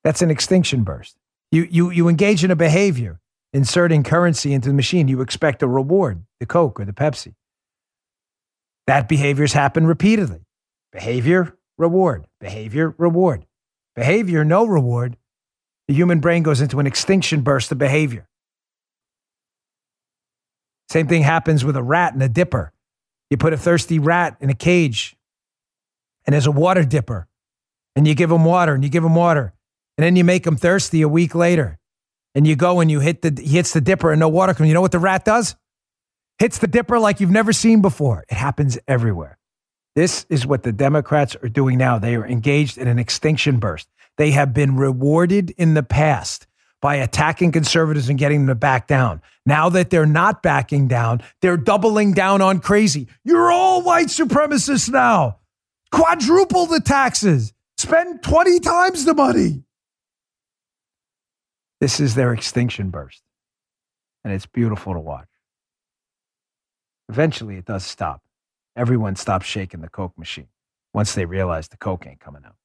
[0.05, 1.17] That's an extinction burst.
[1.51, 3.19] You, you, you engage in a behavior,
[3.51, 5.09] inserting currency into the machine.
[5.09, 7.35] You expect a reward, the Coke or the Pepsi.
[8.87, 10.45] That behaviors happen repeatedly.
[10.91, 12.27] Behavior, reward.
[12.39, 13.45] Behavior, reward.
[13.95, 15.17] Behavior, no reward
[15.87, 18.27] the human brain goes into an extinction burst of behavior.
[20.89, 22.71] Same thing happens with a rat and a dipper.
[23.29, 25.15] You put a thirsty rat in a cage,
[26.25, 27.27] and there's a water dipper,
[27.95, 29.53] and you give him water, and you give him water,
[29.97, 31.79] and then you make him thirsty a week later,
[32.35, 34.67] and you go and you hit the he hits the dipper, and no water comes.
[34.67, 35.55] You know what the rat does?
[36.39, 38.23] Hits the dipper like you've never seen before.
[38.29, 39.37] It happens everywhere.
[39.95, 41.99] This is what the Democrats are doing now.
[41.99, 43.87] They are engaged in an extinction burst.
[44.17, 46.47] They have been rewarded in the past
[46.81, 49.21] by attacking conservatives and getting them to back down.
[49.45, 53.07] Now that they're not backing down, they're doubling down on crazy.
[53.23, 55.39] You're all white supremacists now.
[55.91, 59.63] Quadruple the taxes, spend 20 times the money.
[61.79, 63.21] This is their extinction burst.
[64.23, 65.27] And it's beautiful to watch.
[67.09, 68.21] Eventually, it does stop.
[68.75, 70.47] Everyone stops shaking the Coke machine
[70.93, 72.55] once they realize the Coke ain't coming out.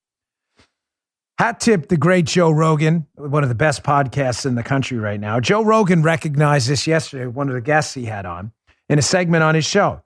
[1.38, 5.20] Hat tip the great Joe Rogan, one of the best podcasts in the country right
[5.20, 5.38] now.
[5.38, 8.50] Joe Rogan recognized this yesterday, one of the guests he had on
[8.88, 10.02] in a segment on his show,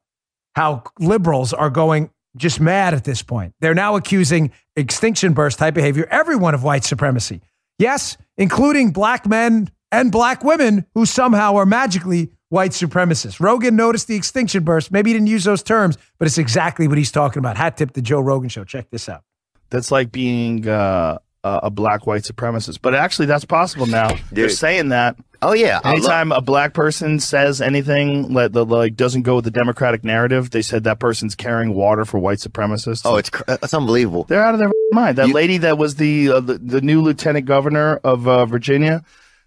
[0.54, 3.54] how liberals are going just mad at this point.
[3.60, 7.40] They're now accusing extinction burst type behavior everyone of white supremacy.
[7.78, 13.40] Yes, including black men and black women who somehow are magically white supremacists.
[13.40, 14.92] Rogan noticed the extinction burst.
[14.92, 17.56] Maybe he didn't use those terms, but it's exactly what he's talking about.
[17.56, 18.62] Hat tip the Joe Rogan show.
[18.62, 19.22] Check this out.
[19.70, 22.80] That's like being uh, a black white supremacist.
[22.82, 24.10] But actually, that's possible now.
[24.10, 24.20] Dude.
[24.32, 25.16] They're saying that.
[25.40, 25.80] Oh yeah.
[25.82, 30.62] Anytime a black person says anything that like doesn't go with the Democratic narrative, they
[30.62, 33.02] said that person's carrying water for white supremacists.
[33.06, 34.24] Oh, it's it's unbelievable.
[34.24, 35.16] They're out of their mind.
[35.16, 39.04] That you, lady that was the, uh, the, the new lieutenant governor of uh, Virginia,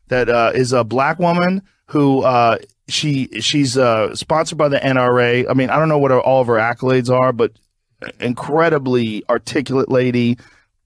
[0.07, 5.49] that uh, is a black woman who uh, she she's uh, sponsored by the NRA.
[5.49, 7.51] I mean, I don't know what her, all of her accolades are, but
[8.19, 10.37] incredibly articulate lady,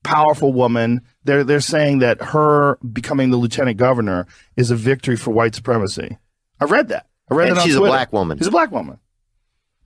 [0.03, 1.01] powerful woman.
[1.23, 6.17] They're they're saying that her becoming the lieutenant governor is a victory for white supremacy.
[6.59, 7.07] I read that.
[7.29, 7.63] I read and that.
[7.65, 8.38] she's a black woman.
[8.38, 8.99] She's a black woman.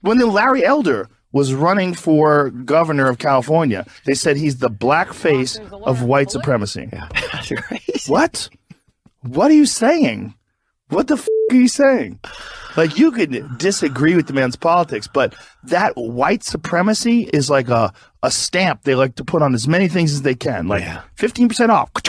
[0.00, 5.12] When the Larry Elder was running for governor of California, they said he's the black
[5.12, 6.88] face of white supremacy.
[6.92, 7.08] Yeah.
[8.06, 8.48] what?
[9.22, 10.34] What are you saying?
[10.90, 12.18] What the f- are you saying?
[12.76, 17.92] Like you could disagree with the man's politics, but that white supremacy is like a,
[18.22, 20.66] a stamp they like to put on as many things as they can.
[20.66, 20.84] Like
[21.16, 21.90] fifteen percent off.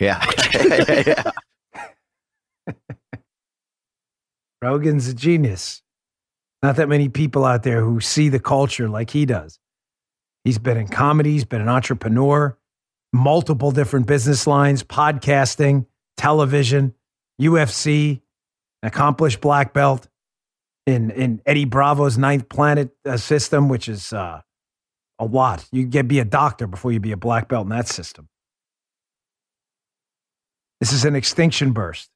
[0.00, 0.24] Yeah.
[4.60, 5.82] Rogan's a genius.
[6.64, 9.60] Not that many people out there who see the culture like he does.
[10.42, 12.58] He's been in comedy, he's been an entrepreneur,
[13.12, 16.94] multiple different business lines, podcasting, television,
[17.40, 18.20] UFC,
[18.86, 20.08] accomplished black belt
[20.86, 24.42] in, in Eddie Bravo's ninth planet uh, system, which is uh,
[25.18, 25.66] a lot.
[25.72, 28.28] You get be a doctor before you be a black belt in that system.
[30.80, 32.10] This is an extinction burst.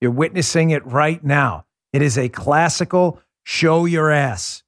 [0.00, 1.64] You're witnessing it right now.
[1.92, 4.62] It is a classical show your ass.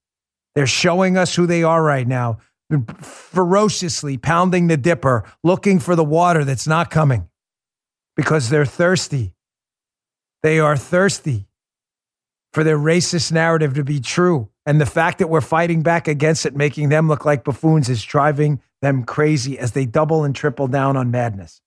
[0.54, 2.38] They're showing us who they are right now,
[3.00, 7.28] ferociously pounding the dipper, looking for the water that's not coming
[8.16, 9.34] because they're thirsty.
[10.44, 11.46] They are thirsty
[12.52, 14.50] for their racist narrative to be true.
[14.66, 18.02] And the fact that we're fighting back against it, making them look like buffoons, is
[18.02, 21.62] driving them crazy as they double and triple down on madness.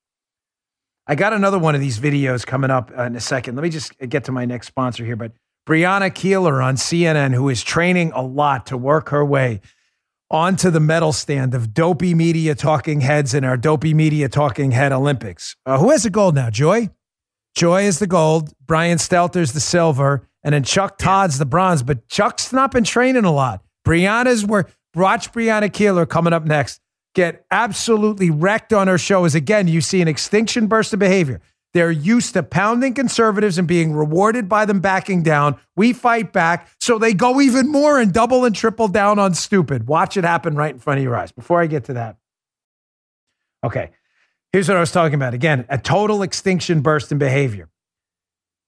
[1.07, 3.55] I got another one of these videos coming up in a second.
[3.55, 5.15] Let me just get to my next sponsor here.
[5.15, 5.31] But
[5.67, 9.61] Brianna Keilar on CNN, who is training a lot to work her way
[10.29, 14.91] onto the medal stand of dopey media talking heads in our dopey media talking head
[14.91, 15.55] Olympics.
[15.65, 16.51] Uh, who has the gold now?
[16.51, 16.91] Joy?
[17.57, 18.53] Joy is the gold.
[18.67, 20.21] Brian Stelter's the silver.
[20.43, 21.81] And then Chuck Todd's the bronze.
[21.81, 23.63] But Chuck's not been training a lot.
[23.83, 26.79] Brianna's where watch Brianna Keilar coming up next
[27.15, 31.41] get absolutely wrecked on her show is again, you see an extinction burst of behavior.
[31.73, 35.59] They're used to pounding conservatives and being rewarded by them backing down.
[35.75, 36.69] We fight back.
[36.79, 39.87] So they go even more and double and triple down on stupid.
[39.87, 41.31] Watch it happen right in front of your eyes.
[41.31, 42.17] Before I get to that,
[43.63, 43.89] okay,
[44.51, 45.33] here's what I was talking about.
[45.33, 47.69] Again, a total extinction burst in behavior.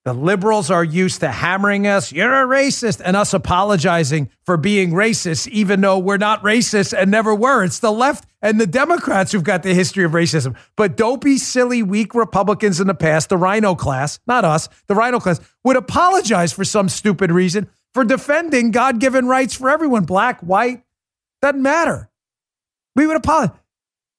[0.05, 4.91] The liberals are used to hammering us, you're a racist, and us apologizing for being
[4.91, 7.65] racist, even though we're not racist and never were.
[7.65, 10.55] It's the left and the Democrats who've got the history of racism.
[10.77, 15.19] But dopey, silly, weak Republicans in the past, the RINO class, not us, the RINO
[15.19, 20.39] class, would apologize for some stupid reason for defending God given rights for everyone, black,
[20.39, 20.81] white,
[21.41, 22.09] doesn't matter.
[22.95, 23.58] We would apologize.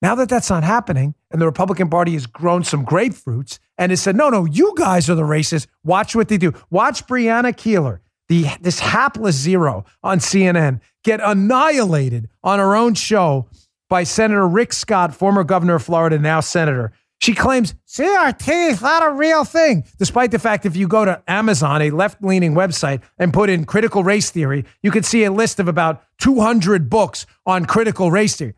[0.02, 4.00] Now that that's not happening, and the Republican Party has grown some grapefruits and has
[4.00, 5.66] said, no, no, you guys are the racists.
[5.84, 6.54] Watch what they do.
[6.70, 13.46] Watch Brianna Keilar, the, this hapless zero on CNN, get annihilated on her own show
[13.90, 16.92] by Senator Rick Scott, former governor of Florida, now senator.
[17.18, 21.22] She claims CRT is not a real thing, despite the fact if you go to
[21.28, 25.30] Amazon, a left leaning website, and put in critical race theory, you can see a
[25.30, 28.54] list of about 200 books on critical race theory.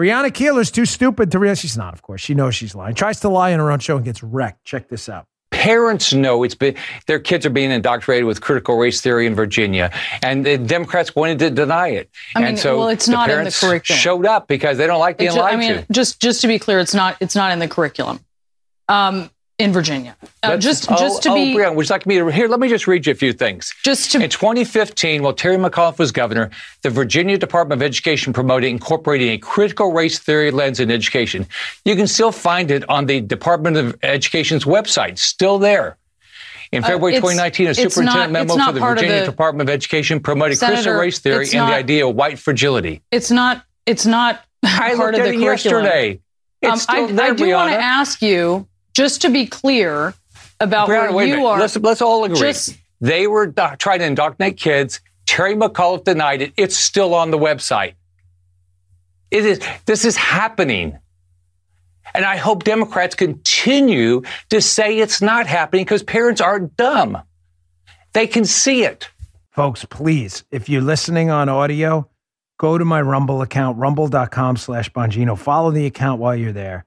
[0.00, 2.22] Brianna Keilar's too stupid to realize she's not, of course.
[2.22, 2.94] She knows she's lying.
[2.94, 4.64] Tries to lie in her own show and gets wrecked.
[4.64, 5.26] Check this out.
[5.50, 6.74] Parents know it's been
[7.06, 11.38] their kids are being indoctrinated with critical race theory in Virginia, and the Democrats wanted
[11.40, 12.08] to deny it.
[12.34, 13.98] I mean, and so well, it's the not in the parents curriculum.
[14.00, 15.86] Showed up because they don't like being It's ju- lied I mean, to.
[15.92, 18.20] just just to be clear, it's not it's not in the curriculum
[18.88, 19.28] um,
[19.60, 20.16] in Virginia.
[20.42, 22.48] Uh, just oh, just to oh, be Brianna, would you like me to here?
[22.48, 23.72] Let me just read you a few things.
[23.84, 26.50] Just to in 2015, while Terry McAuliffe was governor,
[26.82, 31.46] the Virginia Department of Education promoted incorporating a critical race theory lens in education.
[31.84, 35.96] You can still find it on the Department of Education's website, still there.
[36.72, 39.68] In Uh, February it's- 2019, a superintendent not- memo not for the Virginia the- Department
[39.68, 43.02] of Education promoted critical race theory and the idea of white fragility.
[43.10, 45.84] it's not it's not I part looked of at the it curriculum.
[45.84, 46.20] yesterday.
[46.62, 48.66] It's Um, still I, there, I do want to ask you
[49.00, 50.12] just to be clear
[50.60, 51.58] about Brianna, where you are.
[51.58, 52.38] Let's, let's all agree.
[52.38, 55.00] Just they were do- trying to indoctrinate kids.
[55.24, 56.52] Terry McAuliffe denied it.
[56.58, 57.94] It's still on the website.
[59.30, 59.60] It is.
[59.86, 60.98] This is happening.
[62.12, 67.16] And I hope Democrats continue to say it's not happening because parents aren't dumb.
[68.12, 69.08] They can see it.
[69.50, 72.06] Folks, please, if you're listening on audio,
[72.58, 75.38] go to my Rumble account, rumble.com slash Bongino.
[75.38, 76.84] Follow the account while you're there.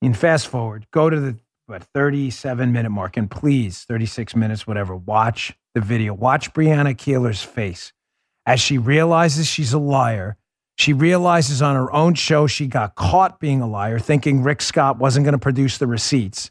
[0.00, 4.96] And fast forward, go to the what 37 minute mark, and please, 36 minutes, whatever,
[4.96, 6.14] watch the video.
[6.14, 7.92] Watch Brianna Keilar's face
[8.46, 10.38] as she realizes she's a liar.
[10.76, 14.98] She realizes on her own show she got caught being a liar, thinking Rick Scott
[14.98, 16.50] wasn't going to produce the receipts.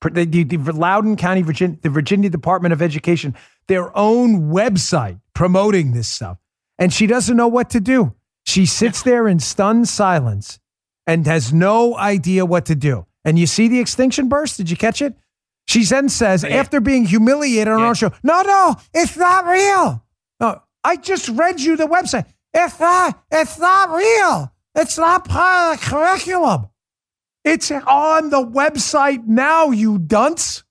[0.00, 3.34] The, the, the Loudoun County, Virginia, the Virginia Department of Education,
[3.66, 6.38] their own website promoting this stuff.
[6.78, 8.14] And she doesn't know what to do.
[8.44, 10.60] She sits there in stunned silence
[11.06, 13.06] and has no idea what to do.
[13.24, 14.56] And you see the extinction burst?
[14.56, 15.14] Did you catch it?
[15.68, 20.04] She then says, after being humiliated on her own show, no, no, it's not real.
[20.38, 22.26] No, I just read you the website.
[22.54, 24.52] It's not, it's not real.
[24.76, 26.68] It's not part of the curriculum.
[27.44, 30.64] It's on the website now, you dunce.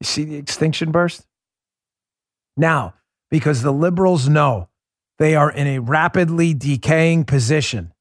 [0.00, 1.26] You see the extinction burst?
[2.56, 2.94] Now,
[3.30, 4.68] because the liberals know
[5.18, 7.93] they are in a rapidly decaying position.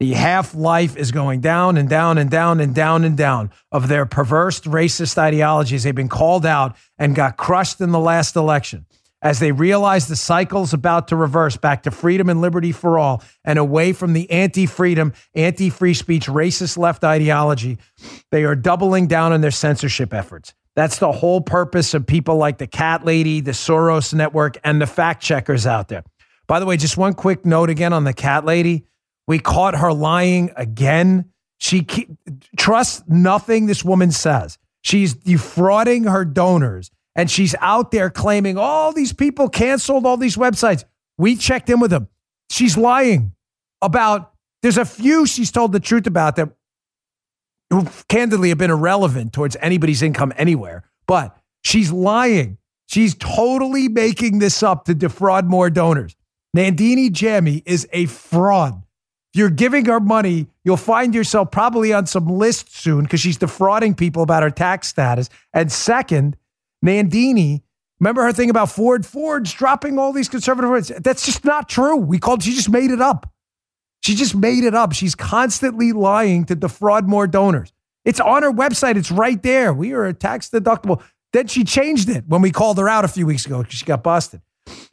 [0.00, 3.88] The half life is going down and down and down and down and down of
[3.88, 5.82] their perverse racist ideologies.
[5.82, 8.86] They've been called out and got crushed in the last election.
[9.20, 13.20] as they realize the cycle's about to reverse back to freedom and liberty for all
[13.44, 17.78] and away from the anti freedom, anti free speech, racist left ideology.
[18.30, 20.54] They are doubling down on their censorship efforts.
[20.76, 24.86] That's the whole purpose of people like the Cat Lady, the Soros Network, and the
[24.86, 26.04] fact checkers out there.
[26.46, 28.84] By the way, just one quick note again on the Cat Lady.
[29.28, 31.26] We caught her lying again.
[31.58, 31.86] She
[32.56, 34.58] trusts nothing this woman says.
[34.80, 40.36] She's defrauding her donors and she's out there claiming all these people canceled all these
[40.36, 40.84] websites.
[41.18, 42.08] We checked in with them.
[42.50, 43.32] She's lying
[43.82, 46.50] about, there's a few she's told the truth about that
[47.70, 52.56] who candidly have been irrelevant towards anybody's income anywhere, but she's lying.
[52.86, 56.16] She's totally making this up to defraud more donors.
[56.56, 58.82] Nandini Jammi is a fraud.
[59.34, 63.94] You're giving her money, you'll find yourself probably on some list soon because she's defrauding
[63.94, 65.28] people about her tax status.
[65.52, 66.36] And second,
[66.84, 67.62] Nandini,
[68.00, 69.04] remember her thing about Ford?
[69.04, 70.90] Ford's dropping all these conservative words.
[71.00, 71.96] That's just not true.
[71.96, 73.30] We called, she just made it up.
[74.00, 74.92] She just made it up.
[74.92, 77.72] She's constantly lying to defraud more donors.
[78.04, 78.96] It's on her website.
[78.96, 79.74] It's right there.
[79.74, 81.02] We are a tax deductible.
[81.32, 83.84] Then she changed it when we called her out a few weeks ago because she
[83.84, 84.40] got busted.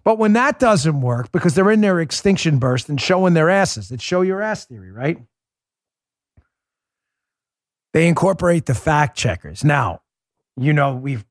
[0.05, 3.91] But when that doesn't work because they're in their extinction burst and showing their asses,
[3.91, 5.17] it's show your ass theory, right?
[7.93, 9.63] They incorporate the fact checkers.
[9.63, 10.01] Now,
[10.55, 11.25] you know, we've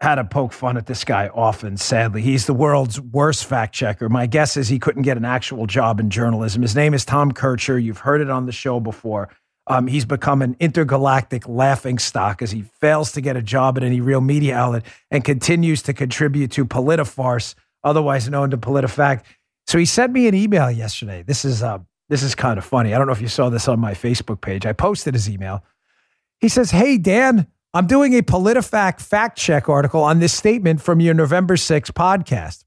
[0.00, 2.22] had to poke fun at this guy often, sadly.
[2.22, 4.08] He's the world's worst fact checker.
[4.08, 6.62] My guess is he couldn't get an actual job in journalism.
[6.62, 7.82] His name is Tom Kertscher.
[7.82, 9.28] You've heard it on the show before.
[9.66, 13.84] Um, he's become an intergalactic laughing stock as he fails to get a job at
[13.84, 17.54] any real media outlet and continues to contribute to Politifarce,
[17.84, 19.22] otherwise known to PolitiFact.
[19.66, 21.22] So he sent me an email yesterday.
[21.22, 22.94] This is uh, this is kind of funny.
[22.94, 24.64] I don't know if you saw this on my Facebook page.
[24.66, 25.64] I posted his email.
[26.40, 31.00] He says, "Hey Dan, I'm doing a PolitiFact fact check article on this statement from
[31.00, 32.64] your November 6 podcast.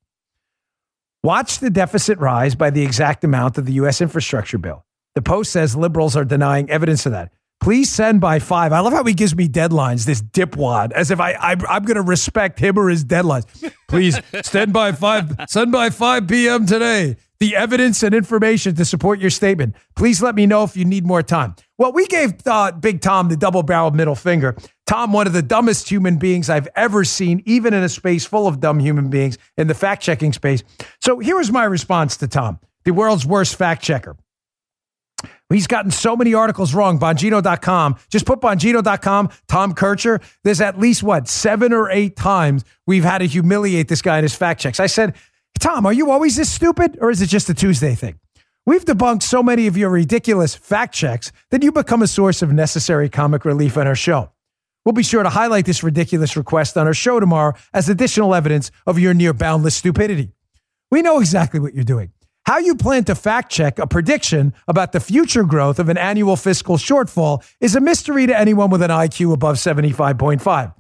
[1.24, 4.02] Watch the deficit rise by the exact amount of the U.S.
[4.02, 4.86] infrastructure bill.
[5.16, 7.32] The Post says liberals are denying evidence of that.
[7.62, 8.74] Please send by five.
[8.74, 11.96] I love how he gives me deadlines, this dipwad, as if I, I I'm going
[11.96, 13.46] to respect him or his deadlines.
[13.88, 15.36] Please send by five.
[15.48, 16.66] Send by five p.m.
[16.66, 17.18] today.
[17.40, 19.76] The evidence and information to support your statement.
[19.96, 21.56] Please let me know if you need more time.
[21.78, 24.56] Well, we gave uh, Big Tom the double barrel middle finger.
[24.88, 28.48] Tom, one of the dumbest human beings I've ever seen, even in a space full
[28.48, 30.64] of dumb human beings in the fact checking space.
[31.00, 34.18] So here was my response to Tom, the world's worst fact checker.
[35.52, 37.00] He's gotten so many articles wrong.
[37.00, 37.98] Bongino.com.
[38.10, 40.22] Just put Bongino.com, Tom Kertscher.
[40.44, 44.24] There's at least what, seven or eight times we've had to humiliate this guy in
[44.24, 44.80] his fact checks.
[44.80, 45.16] I said,
[45.60, 48.20] Tom, are you always this stupid or is it just a Tuesday thing?
[48.66, 52.52] We've debunked so many of your ridiculous fact checks that you become a source of
[52.52, 54.32] necessary comic relief on our show.
[54.86, 58.72] We'll be sure to highlight this ridiculous request on our show tomorrow as additional evidence
[58.88, 60.32] of your near boundless stupidity.
[60.90, 62.12] We know exactly what you're doing.
[62.52, 66.36] How you plan to fact check a prediction about the future growth of an annual
[66.36, 70.74] fiscal shortfall is a mystery to anyone with an IQ above 75.5.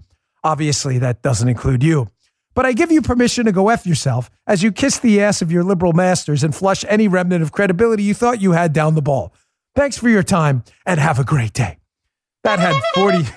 [0.43, 2.09] Obviously, that doesn't include you.
[2.55, 5.49] But I give you permission to go F yourself as you kiss the ass of
[5.49, 9.01] your liberal masters and flush any remnant of credibility you thought you had down the
[9.01, 9.33] ball.
[9.73, 11.77] Thanks for your time and have a great day.
[12.43, 13.29] That had 40.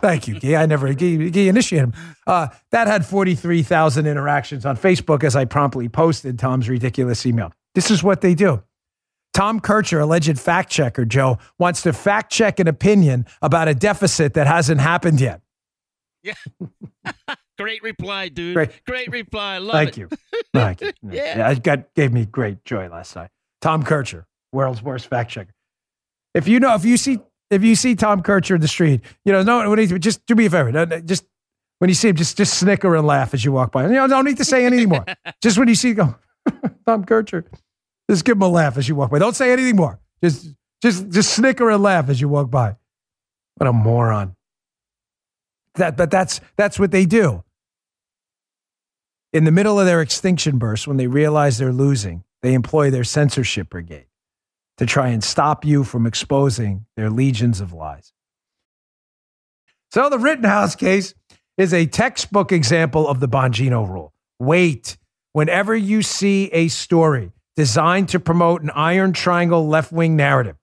[0.00, 0.60] Thank you, Guy.
[0.60, 1.94] I never Guy, Guy initiated him.
[2.26, 7.52] Uh, that had 43,000 interactions on Facebook as I promptly posted Tom's ridiculous email.
[7.74, 8.62] This is what they do.
[9.32, 14.34] Tom Kertscher, alleged fact checker, Joe, wants to fact check an opinion about a deficit
[14.34, 15.40] that hasn't happened yet.
[16.22, 16.34] Yeah.
[17.58, 18.54] great reply, dude.
[18.54, 19.58] Great, great reply.
[19.58, 19.96] Love Thank it.
[19.98, 20.08] you.
[20.52, 20.92] Thank you.
[21.02, 21.38] Yeah.
[21.38, 23.30] yeah, it got gave me great joy last night.
[23.60, 25.52] Tom Kertscher, world's worst fact checker.
[26.34, 27.18] If you know, if you see,
[27.50, 30.50] if you see Tom Kertscher in the street, you know, no, just do me a
[30.50, 31.24] favor, just
[31.78, 33.82] when you see him, just just snicker and laugh as you walk by.
[33.84, 35.04] You know, don't need to say anything more.
[35.42, 36.14] just when you see, go,
[36.86, 37.44] Tom Kertscher,
[38.08, 39.18] just give him a laugh as you walk by.
[39.18, 39.98] Don't say anything more.
[40.22, 42.76] Just just just snicker and laugh as you walk by.
[43.56, 44.36] What a moron.
[45.74, 47.42] That, but that's that's what they do.
[49.32, 53.04] In the middle of their extinction burst, when they realize they're losing, they employ their
[53.04, 54.06] censorship brigade
[54.80, 58.14] to try and stop you from exposing their legions of lies.
[59.92, 61.12] So the Rittenhouse case
[61.58, 64.14] is a textbook example of the Bongino rule.
[64.38, 64.96] Wait.
[65.34, 70.56] Whenever you see a story designed to promote an iron triangle left wing narrative,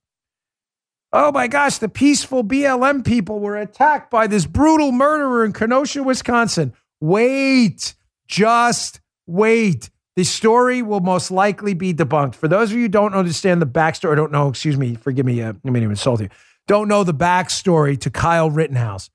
[1.13, 6.01] oh my gosh, the peaceful BLM people were attacked by this brutal murderer in Kenosha,
[6.01, 6.73] Wisconsin.
[6.99, 7.93] Wait,
[8.27, 9.91] just wait.
[10.17, 12.33] The story will most likely be debunked.
[12.33, 15.43] For those of you who don't understand the backstory, don't know, excuse me, forgive me,
[15.43, 16.29] uh, I mean, to insult you,
[16.65, 19.11] don't know the backstory to Kyle Rittenhouse.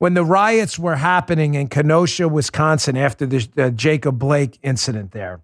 [0.00, 5.40] when the riots were happening in Kenosha, Wisconsin, after the uh, Jacob Blake incident there.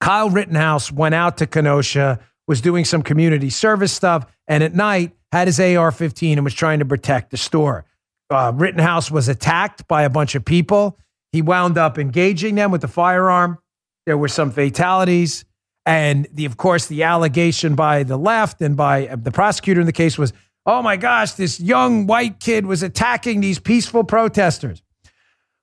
[0.00, 5.10] Kyle Rittenhouse went out to Kenosha, was doing some community service stuff, and at night
[5.32, 7.84] had his AR 15 and was trying to protect the store.
[8.30, 10.96] Uh, Rittenhouse was attacked by a bunch of people.
[11.32, 13.58] He wound up engaging them with the firearm.
[14.06, 15.44] There were some fatalities.
[15.84, 19.86] And the, of course, the allegation by the left and by uh, the prosecutor in
[19.86, 20.32] the case was,
[20.64, 24.82] oh my gosh, this young white kid was attacking these peaceful protesters.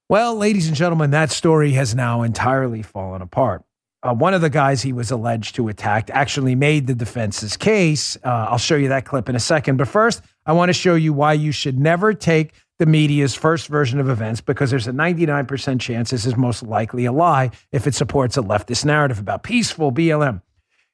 [0.09, 3.63] Well, ladies and gentlemen, that story has now entirely fallen apart.
[4.01, 8.17] Uh, one of the guys he was alleged to attack actually made the defense's case.
[8.23, 9.77] Uh, I'll show you that clip in a second.
[9.77, 13.67] But first, I want to show you why you should never take the media's first
[13.67, 17.85] version of events because there's a 99% chance this is most likely a lie if
[17.85, 20.41] it supports a leftist narrative about peaceful BLM.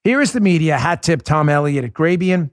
[0.03, 2.49] Here is the media hat tip Tom Elliott at Grabien.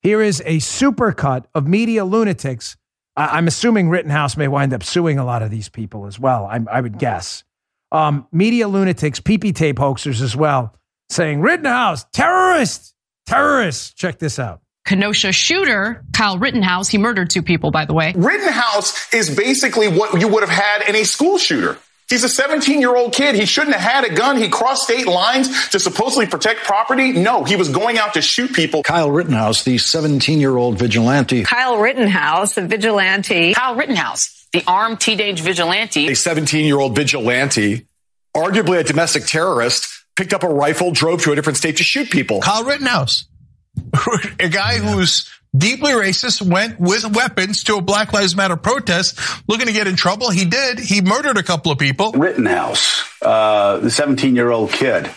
[0.00, 2.76] Here is a supercut of media lunatics.
[3.16, 6.46] I- am assuming Rittenhouse may wind up suing a lot of these people as well.
[6.46, 7.44] I, I would guess
[7.90, 10.74] um, media lunatics, PP tape hoaxers as well,
[11.10, 12.94] saying Rittenhouse, terrorist,
[13.26, 13.96] terrorist.
[13.96, 14.62] Check this out.
[14.84, 18.12] Kenosha shooter, Kyle Rittenhouse, he murdered two people, by the way.
[18.16, 21.78] Rittenhouse is basically what you would have had in a school shooter.
[22.08, 23.36] He's a 17 year old kid.
[23.36, 24.36] He shouldn't have had a gun.
[24.36, 27.12] He crossed state lines to supposedly protect property.
[27.12, 28.82] No, he was going out to shoot people.
[28.82, 31.44] Kyle Rittenhouse, the 17 year old vigilante.
[31.44, 33.54] Kyle Rittenhouse, the vigilante.
[33.54, 36.08] Kyle Rittenhouse, the armed teenage vigilante.
[36.08, 37.86] A 17 year old vigilante,
[38.36, 42.10] arguably a domestic terrorist, picked up a rifle, drove to a different state to shoot
[42.10, 42.42] people.
[42.42, 43.24] Kyle Rittenhouse,
[44.40, 49.18] a guy who's deeply racist, went with weapons to a Black Lives Matter protest
[49.48, 50.30] looking to get in trouble.
[50.30, 50.78] He did.
[50.78, 52.12] He murdered a couple of people.
[52.12, 55.10] Rittenhouse, uh, the 17 year old kid,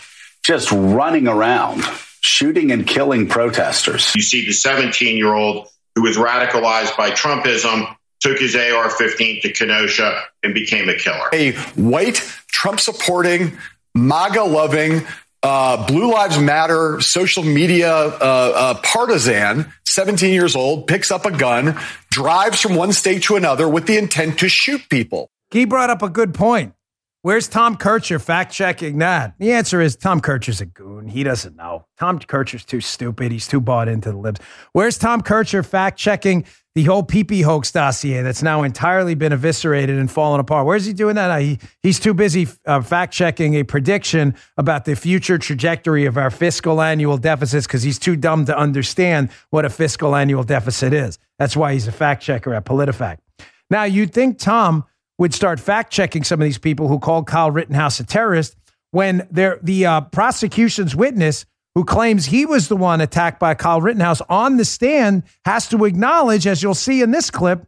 [0.44, 1.82] just running around,
[2.20, 4.14] shooting and killing protesters.
[4.14, 9.42] You see the 17 year old who was radicalized by Trumpism, took his AR 15
[9.42, 11.28] to Kenosha and became a killer.
[11.32, 12.16] A white,
[12.48, 13.56] Trump supporting,
[13.94, 15.06] MAGA loving,
[15.46, 21.30] uh, Blue Lives Matter social media uh, uh, partisan, 17 years old, picks up a
[21.30, 21.78] gun,
[22.10, 25.30] drives from one state to another with the intent to shoot people.
[25.50, 26.74] He brought up a good point.
[27.22, 29.34] Where's Tom Kertscher fact checking that?
[29.38, 31.08] The answer is Tom Kertscher's a goon.
[31.08, 31.86] He doesn't know.
[31.98, 33.32] Tom Kertscher's too stupid.
[33.32, 34.40] He's too bought into the libs.
[34.72, 36.44] Where's Tom Kertscher fact checking
[36.76, 40.66] the whole PP hoax dossier that's now entirely been eviscerated and fallen apart.
[40.66, 41.40] Where's he doing that?
[41.40, 46.30] He, he's too busy uh, fact checking a prediction about the future trajectory of our
[46.30, 51.18] fiscal annual deficits because he's too dumb to understand what a fiscal annual deficit is.
[51.38, 53.20] That's why he's a fact checker at PolitiFact.
[53.70, 54.84] Now, you'd think Tom
[55.16, 58.54] would start fact checking some of these people who called Kyle Rittenhouse a terrorist
[58.90, 61.46] when the uh, prosecution's witness
[61.76, 65.84] who claims he was the one attacked by Kyle Rittenhouse on the stand, has to
[65.84, 67.66] acknowledge, as you'll see in this clip,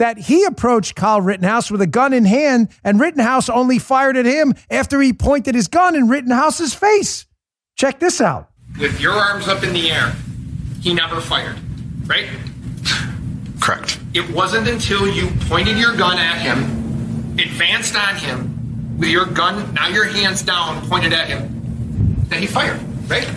[0.00, 4.26] that he approached Kyle Rittenhouse with a gun in hand, and Rittenhouse only fired at
[4.26, 7.26] him after he pointed his gun in Rittenhouse's face.
[7.76, 8.50] Check this out.
[8.80, 10.16] With your arms up in the air,
[10.80, 11.58] he never fired,
[12.06, 12.26] right?
[13.60, 14.00] Correct.
[14.14, 19.72] It wasn't until you pointed your gun at him, advanced on him, with your gun,
[19.74, 23.28] now your hands down, pointed at him, that he fired right?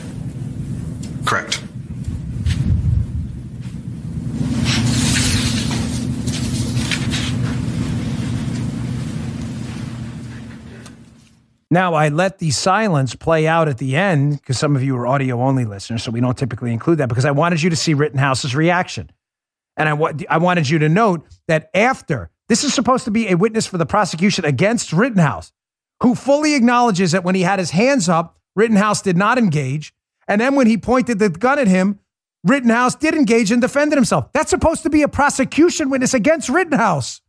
[1.26, 1.62] Correct.
[11.74, 15.08] Now, I let the silence play out at the end because some of you are
[15.08, 17.94] audio only listeners, so we don't typically include that because I wanted you to see
[17.94, 19.10] Rittenhouse's reaction.
[19.78, 23.30] And I, wa- I wanted you to note that after this is supposed to be
[23.30, 25.54] a witness for the prosecution against Rittenhouse,
[26.02, 29.94] who fully acknowledges that when he had his hands up, Rittenhouse did not engage.
[30.28, 32.00] And then when he pointed the gun at him,
[32.44, 34.32] Rittenhouse did engage and defended himself.
[34.34, 37.22] That's supposed to be a prosecution witness against Rittenhouse.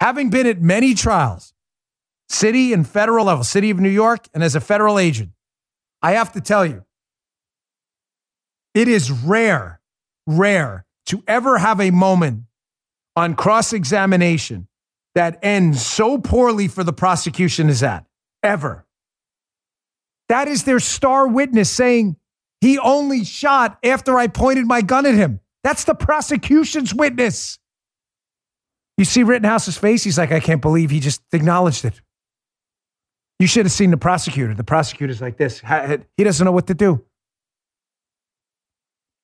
[0.00, 1.52] Having been at many trials,
[2.28, 5.30] city and federal level, city of New York, and as a federal agent,
[6.02, 6.84] I have to tell you,
[8.74, 9.80] it is rare,
[10.26, 12.44] rare to ever have a moment
[13.14, 14.68] on cross examination
[15.14, 18.04] that ends so poorly for the prosecution as that.
[18.42, 18.85] Ever.
[20.28, 22.16] That is their star witness saying
[22.60, 25.40] he only shot after I pointed my gun at him.
[25.62, 27.58] That's the prosecution's witness.
[28.98, 30.04] You see Rittenhouse's face?
[30.04, 32.00] He's like, I can't believe he just acknowledged it.
[33.38, 34.54] You should have seen the prosecutor.
[34.54, 35.60] The prosecutor's like this.
[36.16, 37.04] He doesn't know what to do.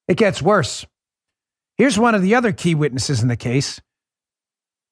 [0.09, 0.84] It gets worse.
[1.78, 3.80] Here's one of the other key witnesses in the case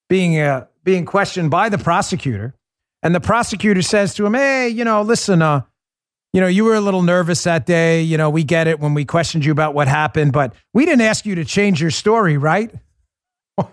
[0.08, 2.54] being, uh, being questioned by the prosecutor.
[3.02, 5.62] And the prosecutor says to him, Hey, you know, listen, uh,
[6.32, 8.02] you know, you were a little nervous that day.
[8.02, 11.02] You know, we get it when we questioned you about what happened, but we didn't
[11.02, 12.72] ask you to change your story, right?
[13.58, 13.66] I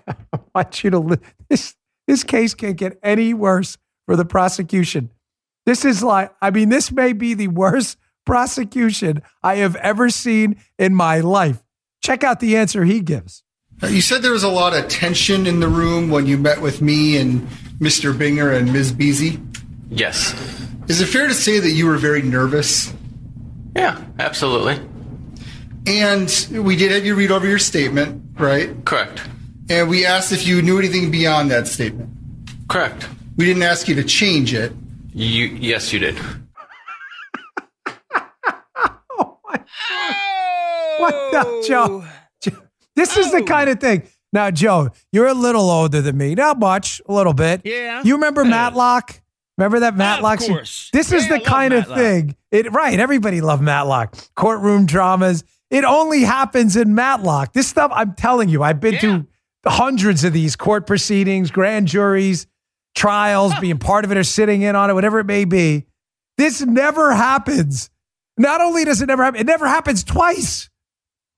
[0.55, 1.17] want you to li-
[1.49, 1.75] this
[2.07, 5.11] this case can't get any worse for the prosecution.
[5.65, 10.61] This is like, I mean, this may be the worst prosecution I have ever seen
[10.79, 11.61] in my life.
[12.01, 13.43] Check out the answer he gives.
[13.83, 16.81] You said there was a lot of tension in the room when you met with
[16.81, 17.47] me and
[17.79, 18.13] Mr.
[18.13, 18.93] Binger and Ms.
[18.93, 19.43] Beasy.
[19.89, 20.33] Yes.
[20.87, 22.93] Is it fair to say that you were very nervous?
[23.75, 24.79] Yeah, absolutely.
[25.85, 28.73] And we did have you read over your statement, right?
[28.85, 29.21] Correct.
[29.69, 32.09] And we asked if you knew anything beyond that statement.
[32.69, 33.07] Correct.
[33.35, 34.71] We didn't ask you to change it.
[35.13, 36.17] You yes, you did.
[39.19, 39.39] Oh
[40.99, 41.63] what the oh.
[41.67, 42.05] Joe?
[42.41, 42.57] Joe,
[42.95, 43.45] This is the oh.
[43.45, 44.03] kind of thing.
[44.33, 46.35] Now, Joe, you're a little older than me.
[46.35, 47.61] Not much, a little bit.
[47.63, 48.01] Yeah.
[48.03, 49.21] You remember Matlock?
[49.57, 50.39] Remember that Matlock?
[50.41, 50.51] scene?
[50.53, 50.89] course.
[50.93, 51.97] This is Yeah, the kind of Matlock.
[51.97, 52.35] thing.
[52.51, 52.99] It right.
[52.99, 54.15] Everybody loved Matlock.
[54.35, 55.43] Courtroom dramas.
[55.71, 57.53] It only happens in Matlock.
[57.53, 59.25] This stuff, I'm telling you, I've been to
[59.65, 62.47] hundreds of these court proceedings, grand juries,
[62.95, 65.85] trials, being part of it or sitting in on it, whatever it may be.
[66.37, 67.89] This never happens.
[68.37, 70.69] Not only does it never happen, it never happens twice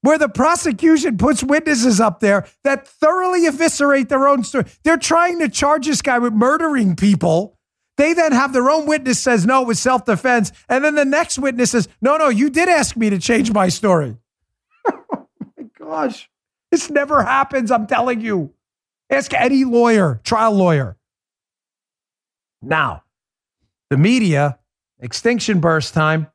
[0.01, 4.65] where the prosecution puts witnesses up there that thoroughly eviscerate their own story.
[4.84, 7.57] They're trying to charge this guy with murdering people.
[8.00, 10.54] They then have their own witness says no, it was self defense.
[10.70, 13.68] And then the next witness says, no, no, you did ask me to change my
[13.68, 14.16] story.
[14.88, 15.28] oh
[15.58, 16.30] my gosh.
[16.72, 18.54] This never happens, I'm telling you.
[19.10, 20.95] Ask any lawyer, trial lawyer.
[22.62, 23.04] Now,
[23.89, 24.60] the media,
[25.02, 26.28] extinction burst time.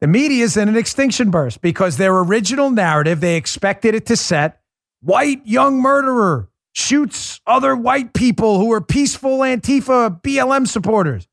[0.00, 4.16] The media is in an extinction burst because their original narrative, they expected it to
[4.16, 4.60] set
[5.00, 11.26] white young murderer shoots other white people who are peaceful Antifa BLM supporters.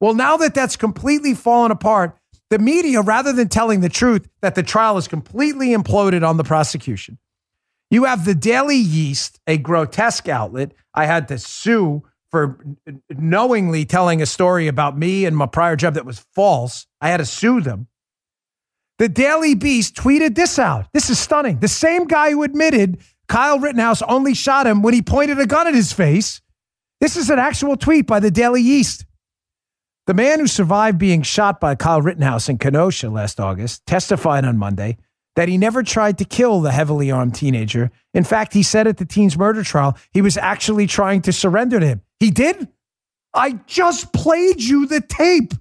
[0.00, 2.16] Well, now that that's completely fallen apart,
[2.50, 6.44] the media, rather than telling the truth that the trial is completely imploded on the
[6.44, 7.18] prosecution,
[7.90, 10.72] you have the Daily Yeast, a grotesque outlet.
[10.94, 12.58] I had to sue for
[13.10, 16.86] knowingly telling a story about me and my prior job that was false.
[17.00, 17.88] I had to sue them.
[18.98, 20.88] The Daily Beast tweeted this out.
[20.92, 21.60] This is stunning.
[21.60, 22.98] The same guy who admitted
[23.28, 26.40] Kyle Rittenhouse only shot him when he pointed a gun at his face.
[27.00, 29.04] This is an actual tweet by the Daily East.
[30.06, 34.56] The man who survived being shot by Kyle Rittenhouse in Kenosha last August testified on
[34.56, 34.96] Monday
[35.36, 37.90] that he never tried to kill the heavily armed teenager.
[38.14, 41.78] In fact, he said at the teen's murder trial he was actually trying to surrender
[41.78, 42.02] to him.
[42.18, 42.68] He did?
[43.34, 45.52] I just played you the tape.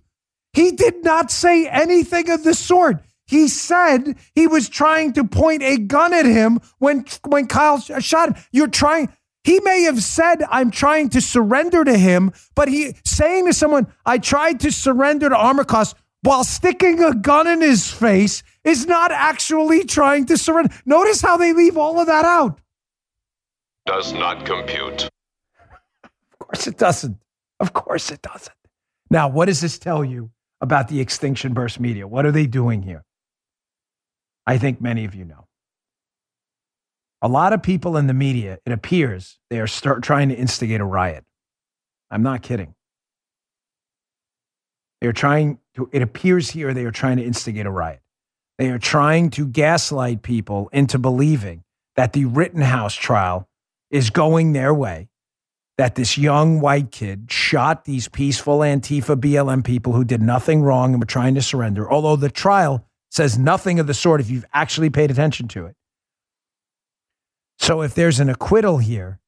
[0.54, 3.04] He did not say anything of the sort.
[3.28, 8.30] He said he was trying to point a gun at him when when Kyle shot
[8.30, 8.44] him.
[8.52, 9.10] You're trying.
[9.44, 13.88] He may have said, "I'm trying to surrender to him," but he saying to someone,
[14.06, 19.12] "I tried to surrender to Armacost," while sticking a gun in his face is not
[19.12, 20.74] actually trying to surrender.
[20.86, 22.60] Notice how they leave all of that out.
[23.86, 25.10] Does not compute.
[26.04, 27.18] Of course it doesn't.
[27.60, 28.56] Of course it doesn't.
[29.10, 32.08] Now, what does this tell you about the extinction burst media?
[32.08, 33.04] What are they doing here?
[34.48, 35.46] I think many of you know.
[37.22, 40.80] A lot of people in the media, it appears they are start trying to instigate
[40.80, 41.26] a riot.
[42.10, 42.74] I'm not kidding.
[45.02, 48.00] They're trying to, it appears here they are trying to instigate a riot.
[48.58, 51.64] They are trying to gaslight people into believing
[51.96, 53.50] that the Rittenhouse trial
[53.92, 55.10] is going their way,
[55.78, 60.94] that this young white kid shot these peaceful Antifa BLM people who did nothing wrong
[60.94, 64.46] and were trying to surrender, although the trial says nothing of the sort if you've
[64.54, 65.76] actually paid attention to it.
[67.60, 69.20] So if there's an acquittal here,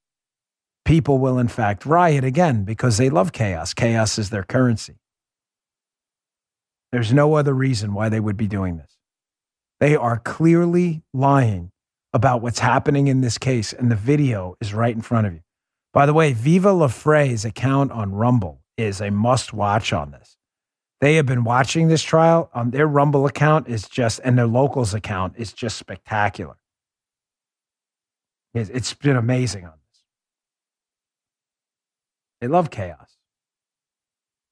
[0.85, 3.73] people will in fact riot again because they love chaos.
[3.73, 4.95] Chaos is their currency.
[6.91, 8.97] There's no other reason why they would be doing this.
[9.79, 11.71] They are clearly lying
[12.11, 15.41] about what's happening in this case, and the video is right in front of you.
[15.93, 20.37] By the way, Viva La Frei's account on Rumble is a must watch on this.
[21.01, 24.93] They have been watching this trial on their Rumble account is just, and their locals
[24.93, 26.55] account is just spectacular.
[28.53, 30.03] It's- it's been amazing on this.
[32.41, 33.17] They love chaos.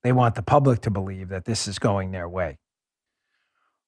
[0.04, 2.60] They want the public to believe that this is going their way.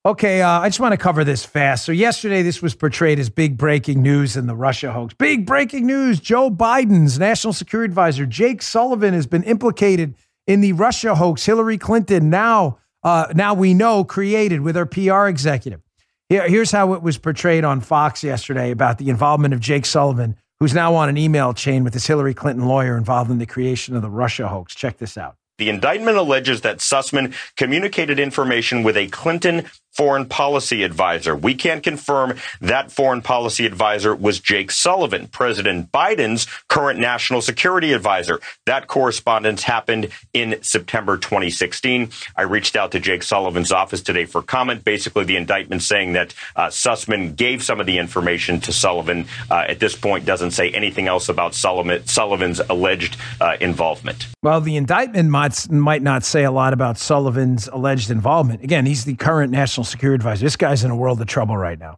[0.05, 1.85] Okay, uh, I just want to cover this fast.
[1.85, 5.13] So, yesterday, this was portrayed as big breaking news in the Russia hoax.
[5.13, 10.15] Big breaking news Joe Biden's national security advisor, Jake Sullivan, has been implicated
[10.49, 15.27] in the Russia hoax Hillary Clinton now, uh, now we know, created with her PR
[15.27, 15.79] executive.
[16.27, 20.35] Here, here's how it was portrayed on Fox yesterday about the involvement of Jake Sullivan,
[20.59, 23.95] who's now on an email chain with this Hillary Clinton lawyer involved in the creation
[23.95, 24.73] of the Russia hoax.
[24.73, 25.35] Check this out.
[25.59, 29.69] The indictment alleges that Sussmann communicated information with a Clinton
[29.99, 31.35] foreign policy advisor.
[31.35, 37.91] We can't confirm that foreign policy advisor was Jake Sullivan, President Biden's current national security
[37.91, 38.39] advisor.
[38.65, 42.11] That correspondence happened in September 2016.
[42.37, 44.85] I reached out to Jake Sullivan's office today for comment.
[44.85, 49.25] Basically, the indictment saying that uh, Sussmann gave some of the information to Sullivan.
[49.51, 54.27] Uh, at this point, doesn't say anything else about Sullivan, Sullivan's alleged uh, involvement.
[54.43, 58.63] Well, the indictment might, might not say a lot about Sullivan's alleged involvement.
[58.63, 60.45] Again, he's the current national security advisor.
[60.45, 61.97] This guy's in a world of trouble right now.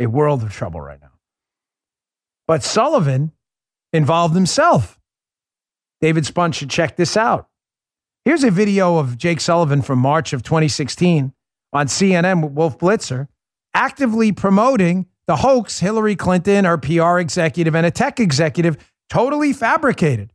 [0.00, 1.12] A world of trouble right now.
[2.46, 3.32] But Sullivan
[3.92, 4.98] involved himself.
[6.00, 7.48] David Spunt should check this out.
[8.24, 11.32] Here's a video of Jake Sullivan from March of 2016
[11.72, 13.28] on CNN with Wolf Blitzer
[13.76, 18.76] actively promoting the hoax Hillary Clinton, her PR executive, and a tech executive
[19.10, 20.32] totally fabricated.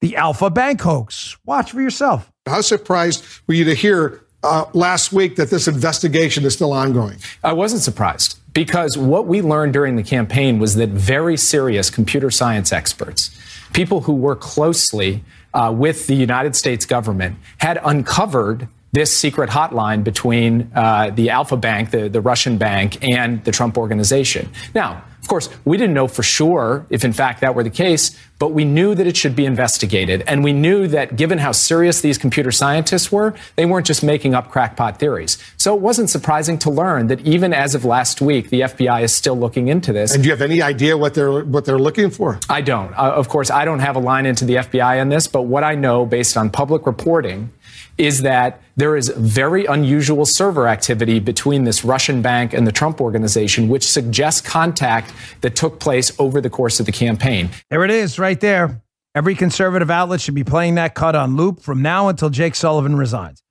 [0.00, 1.36] The Alfa Bank hoax.
[1.44, 2.30] Watch for yourself.
[2.46, 7.18] How surprised were you to hear uh, last week that this investigation is still ongoing?
[7.42, 12.30] I wasn't surprised because what we learned during the campaign was that very serious computer
[12.30, 13.36] science experts,
[13.72, 15.24] people who work closely
[15.54, 21.56] uh, with the United States government, had uncovered this secret hotline between uh, the Alfa
[21.56, 24.50] Bank, the, the Russian bank, and the Trump organization.
[24.74, 28.18] Now, of course, we didn't know for sure if, in fact, that were the case,
[28.40, 30.24] but we knew that it should be investigated.
[30.26, 34.34] And we knew that given how serious these computer scientists were, they weren't just making
[34.34, 35.38] up crackpot theories.
[35.56, 39.14] So it wasn't surprising to learn that even as of last week, the FBI is
[39.14, 40.12] still looking into this.
[40.12, 42.40] And do you have any idea what they're what they're looking for?
[42.50, 42.92] I don't.
[42.92, 45.62] Uh, of course, I don't have a line into the FBI on this, but what
[45.62, 47.52] I know based on public reporting
[47.98, 53.00] is that there is very unusual server activity between this Russian bank and the Trump
[53.00, 55.12] organization, which suggests contact
[55.42, 57.50] that took place over the course of the campaign.
[57.70, 58.82] There it is, right there.
[59.14, 62.96] Every conservative outlet should be playing that cut on loop from now until Jake Sullivan
[62.96, 63.42] resigns.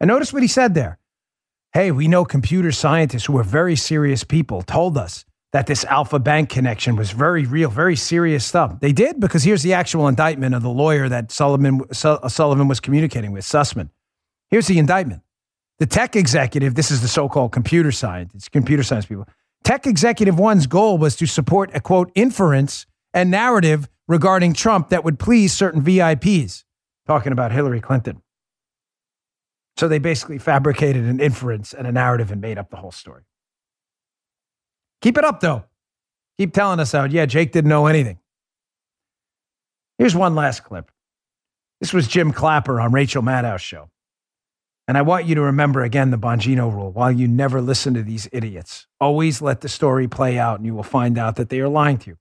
[0.00, 0.98] And notice what he said there.
[1.72, 6.18] Hey, we know computer scientists who are very serious people told us that this Alfa
[6.18, 8.80] Bank connection was very real, very serious stuff.
[8.80, 13.32] They did because here's the actual indictment of the lawyer that Sullivan, Sullivan was communicating
[13.32, 13.88] with, Sussmann.
[14.50, 15.22] Here's the indictment.
[15.78, 19.26] The tech executive, this is the so called computer science, computer science people.
[19.64, 25.04] Tech executive one's goal was to support a quote inference and narrative regarding Trump that
[25.04, 26.64] would please certain VIPs,
[27.06, 28.22] talking about Hillary Clinton.
[29.76, 33.22] So they basically fabricated an inference and a narrative and made up the whole story.
[35.02, 35.64] Keep it up, though.
[36.38, 37.10] Keep telling us out.
[37.10, 38.18] Yeah, Jake didn't know anything.
[39.98, 40.90] Here's one last clip.
[41.80, 43.90] This was Jim Clapper on Rachel Maddow's show.
[44.86, 48.02] And I want you to remember again the Bongino rule while you never listen to
[48.02, 48.86] these idiots.
[49.00, 51.98] Always let the story play out, and you will find out that they are lying
[51.98, 52.18] to you.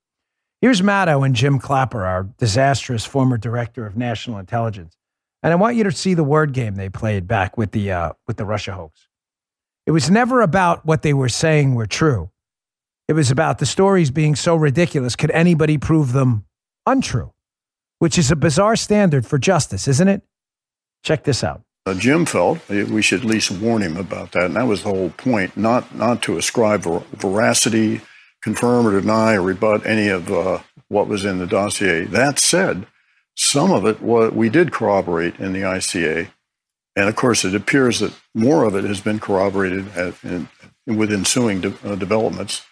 [0.60, 4.98] Here's Maddow and Jim Clapper, our disastrous former director of national intelligence.
[5.44, 8.14] And I want you to see the word game they played back with the, uh,
[8.26, 9.08] with the Russia hoax.
[9.86, 12.32] It was never about what they were saying were true.
[13.08, 15.16] It was about the stories being so ridiculous.
[15.16, 16.45] Could anybody prove them
[16.86, 17.32] untrue?
[17.99, 20.24] Which is a bizarre standard for justice, isn't it?
[21.03, 21.62] Check this out.
[21.86, 24.89] Uh, Jim felt we should at least warn him about that, and that was the
[24.89, 25.55] whole point.
[25.55, 28.01] Not not to ascribe ver- veracity,
[28.43, 32.03] confirm or deny or rebut any of uh, what was in the dossier.
[32.03, 32.88] That said,
[33.36, 36.28] some of it we did corroborate in the ICA,
[36.97, 40.49] and of course, it appears that more of it has been corroborated at, in,
[40.86, 42.64] with ensuing de- uh, developments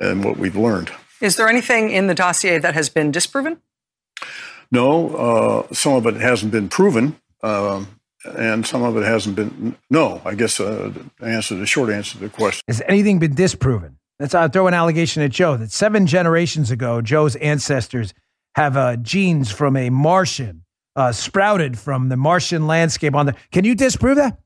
[0.00, 0.90] and what we've learned.
[1.20, 3.60] Is there anything in the dossier that has been disproven?
[4.70, 7.16] No, uh, some of it hasn't been proven.
[7.42, 7.88] Um,
[8.24, 9.76] and some of it hasn't been.
[9.90, 12.62] No, I guess uh, the answer, the short answer to the question.
[12.66, 13.98] Has anything been disproven?
[14.18, 18.14] Let's uh, throw an allegation at Joe that seven generations ago, Joe's ancestors
[18.56, 20.64] have uh, genes from a Martian,
[20.96, 23.34] uh, sprouted from the Martian landscape on the.
[23.52, 24.38] Can you disprove that?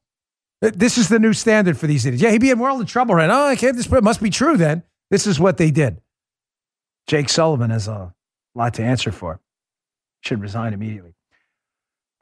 [0.62, 2.22] Uh, This is the new standard for these idiots.
[2.22, 3.44] Yeah, he'd be in world of trouble right now.
[3.44, 3.98] Oh, I can't disprove.
[3.98, 4.82] It must be true then.
[5.11, 6.00] This is what they did.
[7.06, 8.14] Jake Sullivan has a
[8.54, 9.40] lot to answer for.
[10.22, 11.14] Should resign immediately.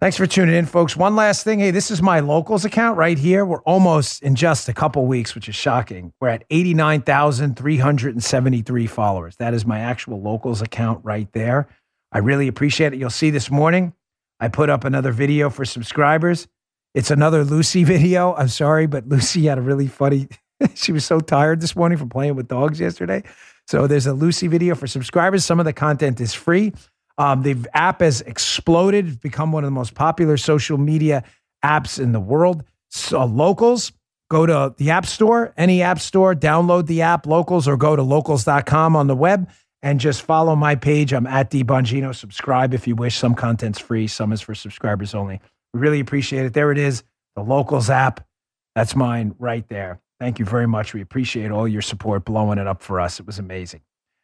[0.01, 0.97] Thanks for tuning in, folks.
[0.97, 1.59] One last thing.
[1.59, 3.45] Hey, this is my locals account right here.
[3.45, 6.13] We're almost in just a couple weeks, which is shocking.
[6.21, 9.35] We're at 89,373 followers.
[9.37, 11.67] That is my actual locals account right there.
[12.13, 13.01] I really appreciate it.
[13.01, 13.93] You'll see this morning,
[14.41, 16.47] I put up another video for subscribers.
[16.95, 18.35] It's another Lucy video.
[18.35, 20.29] I'm sorry, but Lucy had a really funny,
[20.75, 23.23] she was so tired this morning from playing with dogs yesterday.
[23.67, 25.45] So there's a Lucy video for subscribers.
[25.45, 26.73] Some of the content is free.
[27.19, 31.25] Um, the app has exploded, it's become one of the most popular social media
[31.65, 32.65] apps in the world.
[32.91, 33.93] So, locals,
[34.31, 38.03] go to the App Store, any app store, download the app, locals, or go to
[38.03, 39.51] locals.com on the web
[39.83, 41.13] and just follow my page.
[41.13, 42.15] I'm at D Bongino.
[42.15, 43.17] Subscribe if you wish.
[43.17, 45.41] Some content's free, some is for subscribers only.
[45.75, 46.55] We really appreciate it.
[46.55, 47.03] There it is,
[47.37, 48.27] the locals app.
[48.75, 50.01] That's mine right there.
[50.21, 50.95] Thank you very much.
[50.95, 53.21] We appreciate all your support, blowing it up for us.
[53.21, 53.83] It was amazing.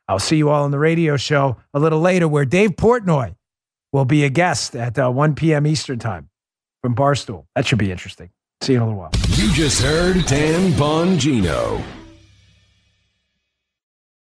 [0.09, 3.35] I'll see you all on the radio show a little later where Dave Portnoy
[3.93, 5.67] will be a guest at uh, 1 p.m.
[5.67, 6.29] Eastern Time
[6.83, 7.47] from Barstool.
[7.55, 8.31] That should be interesting.
[8.61, 9.11] See you in a little while.
[9.31, 11.83] You just heard Dan Bongino.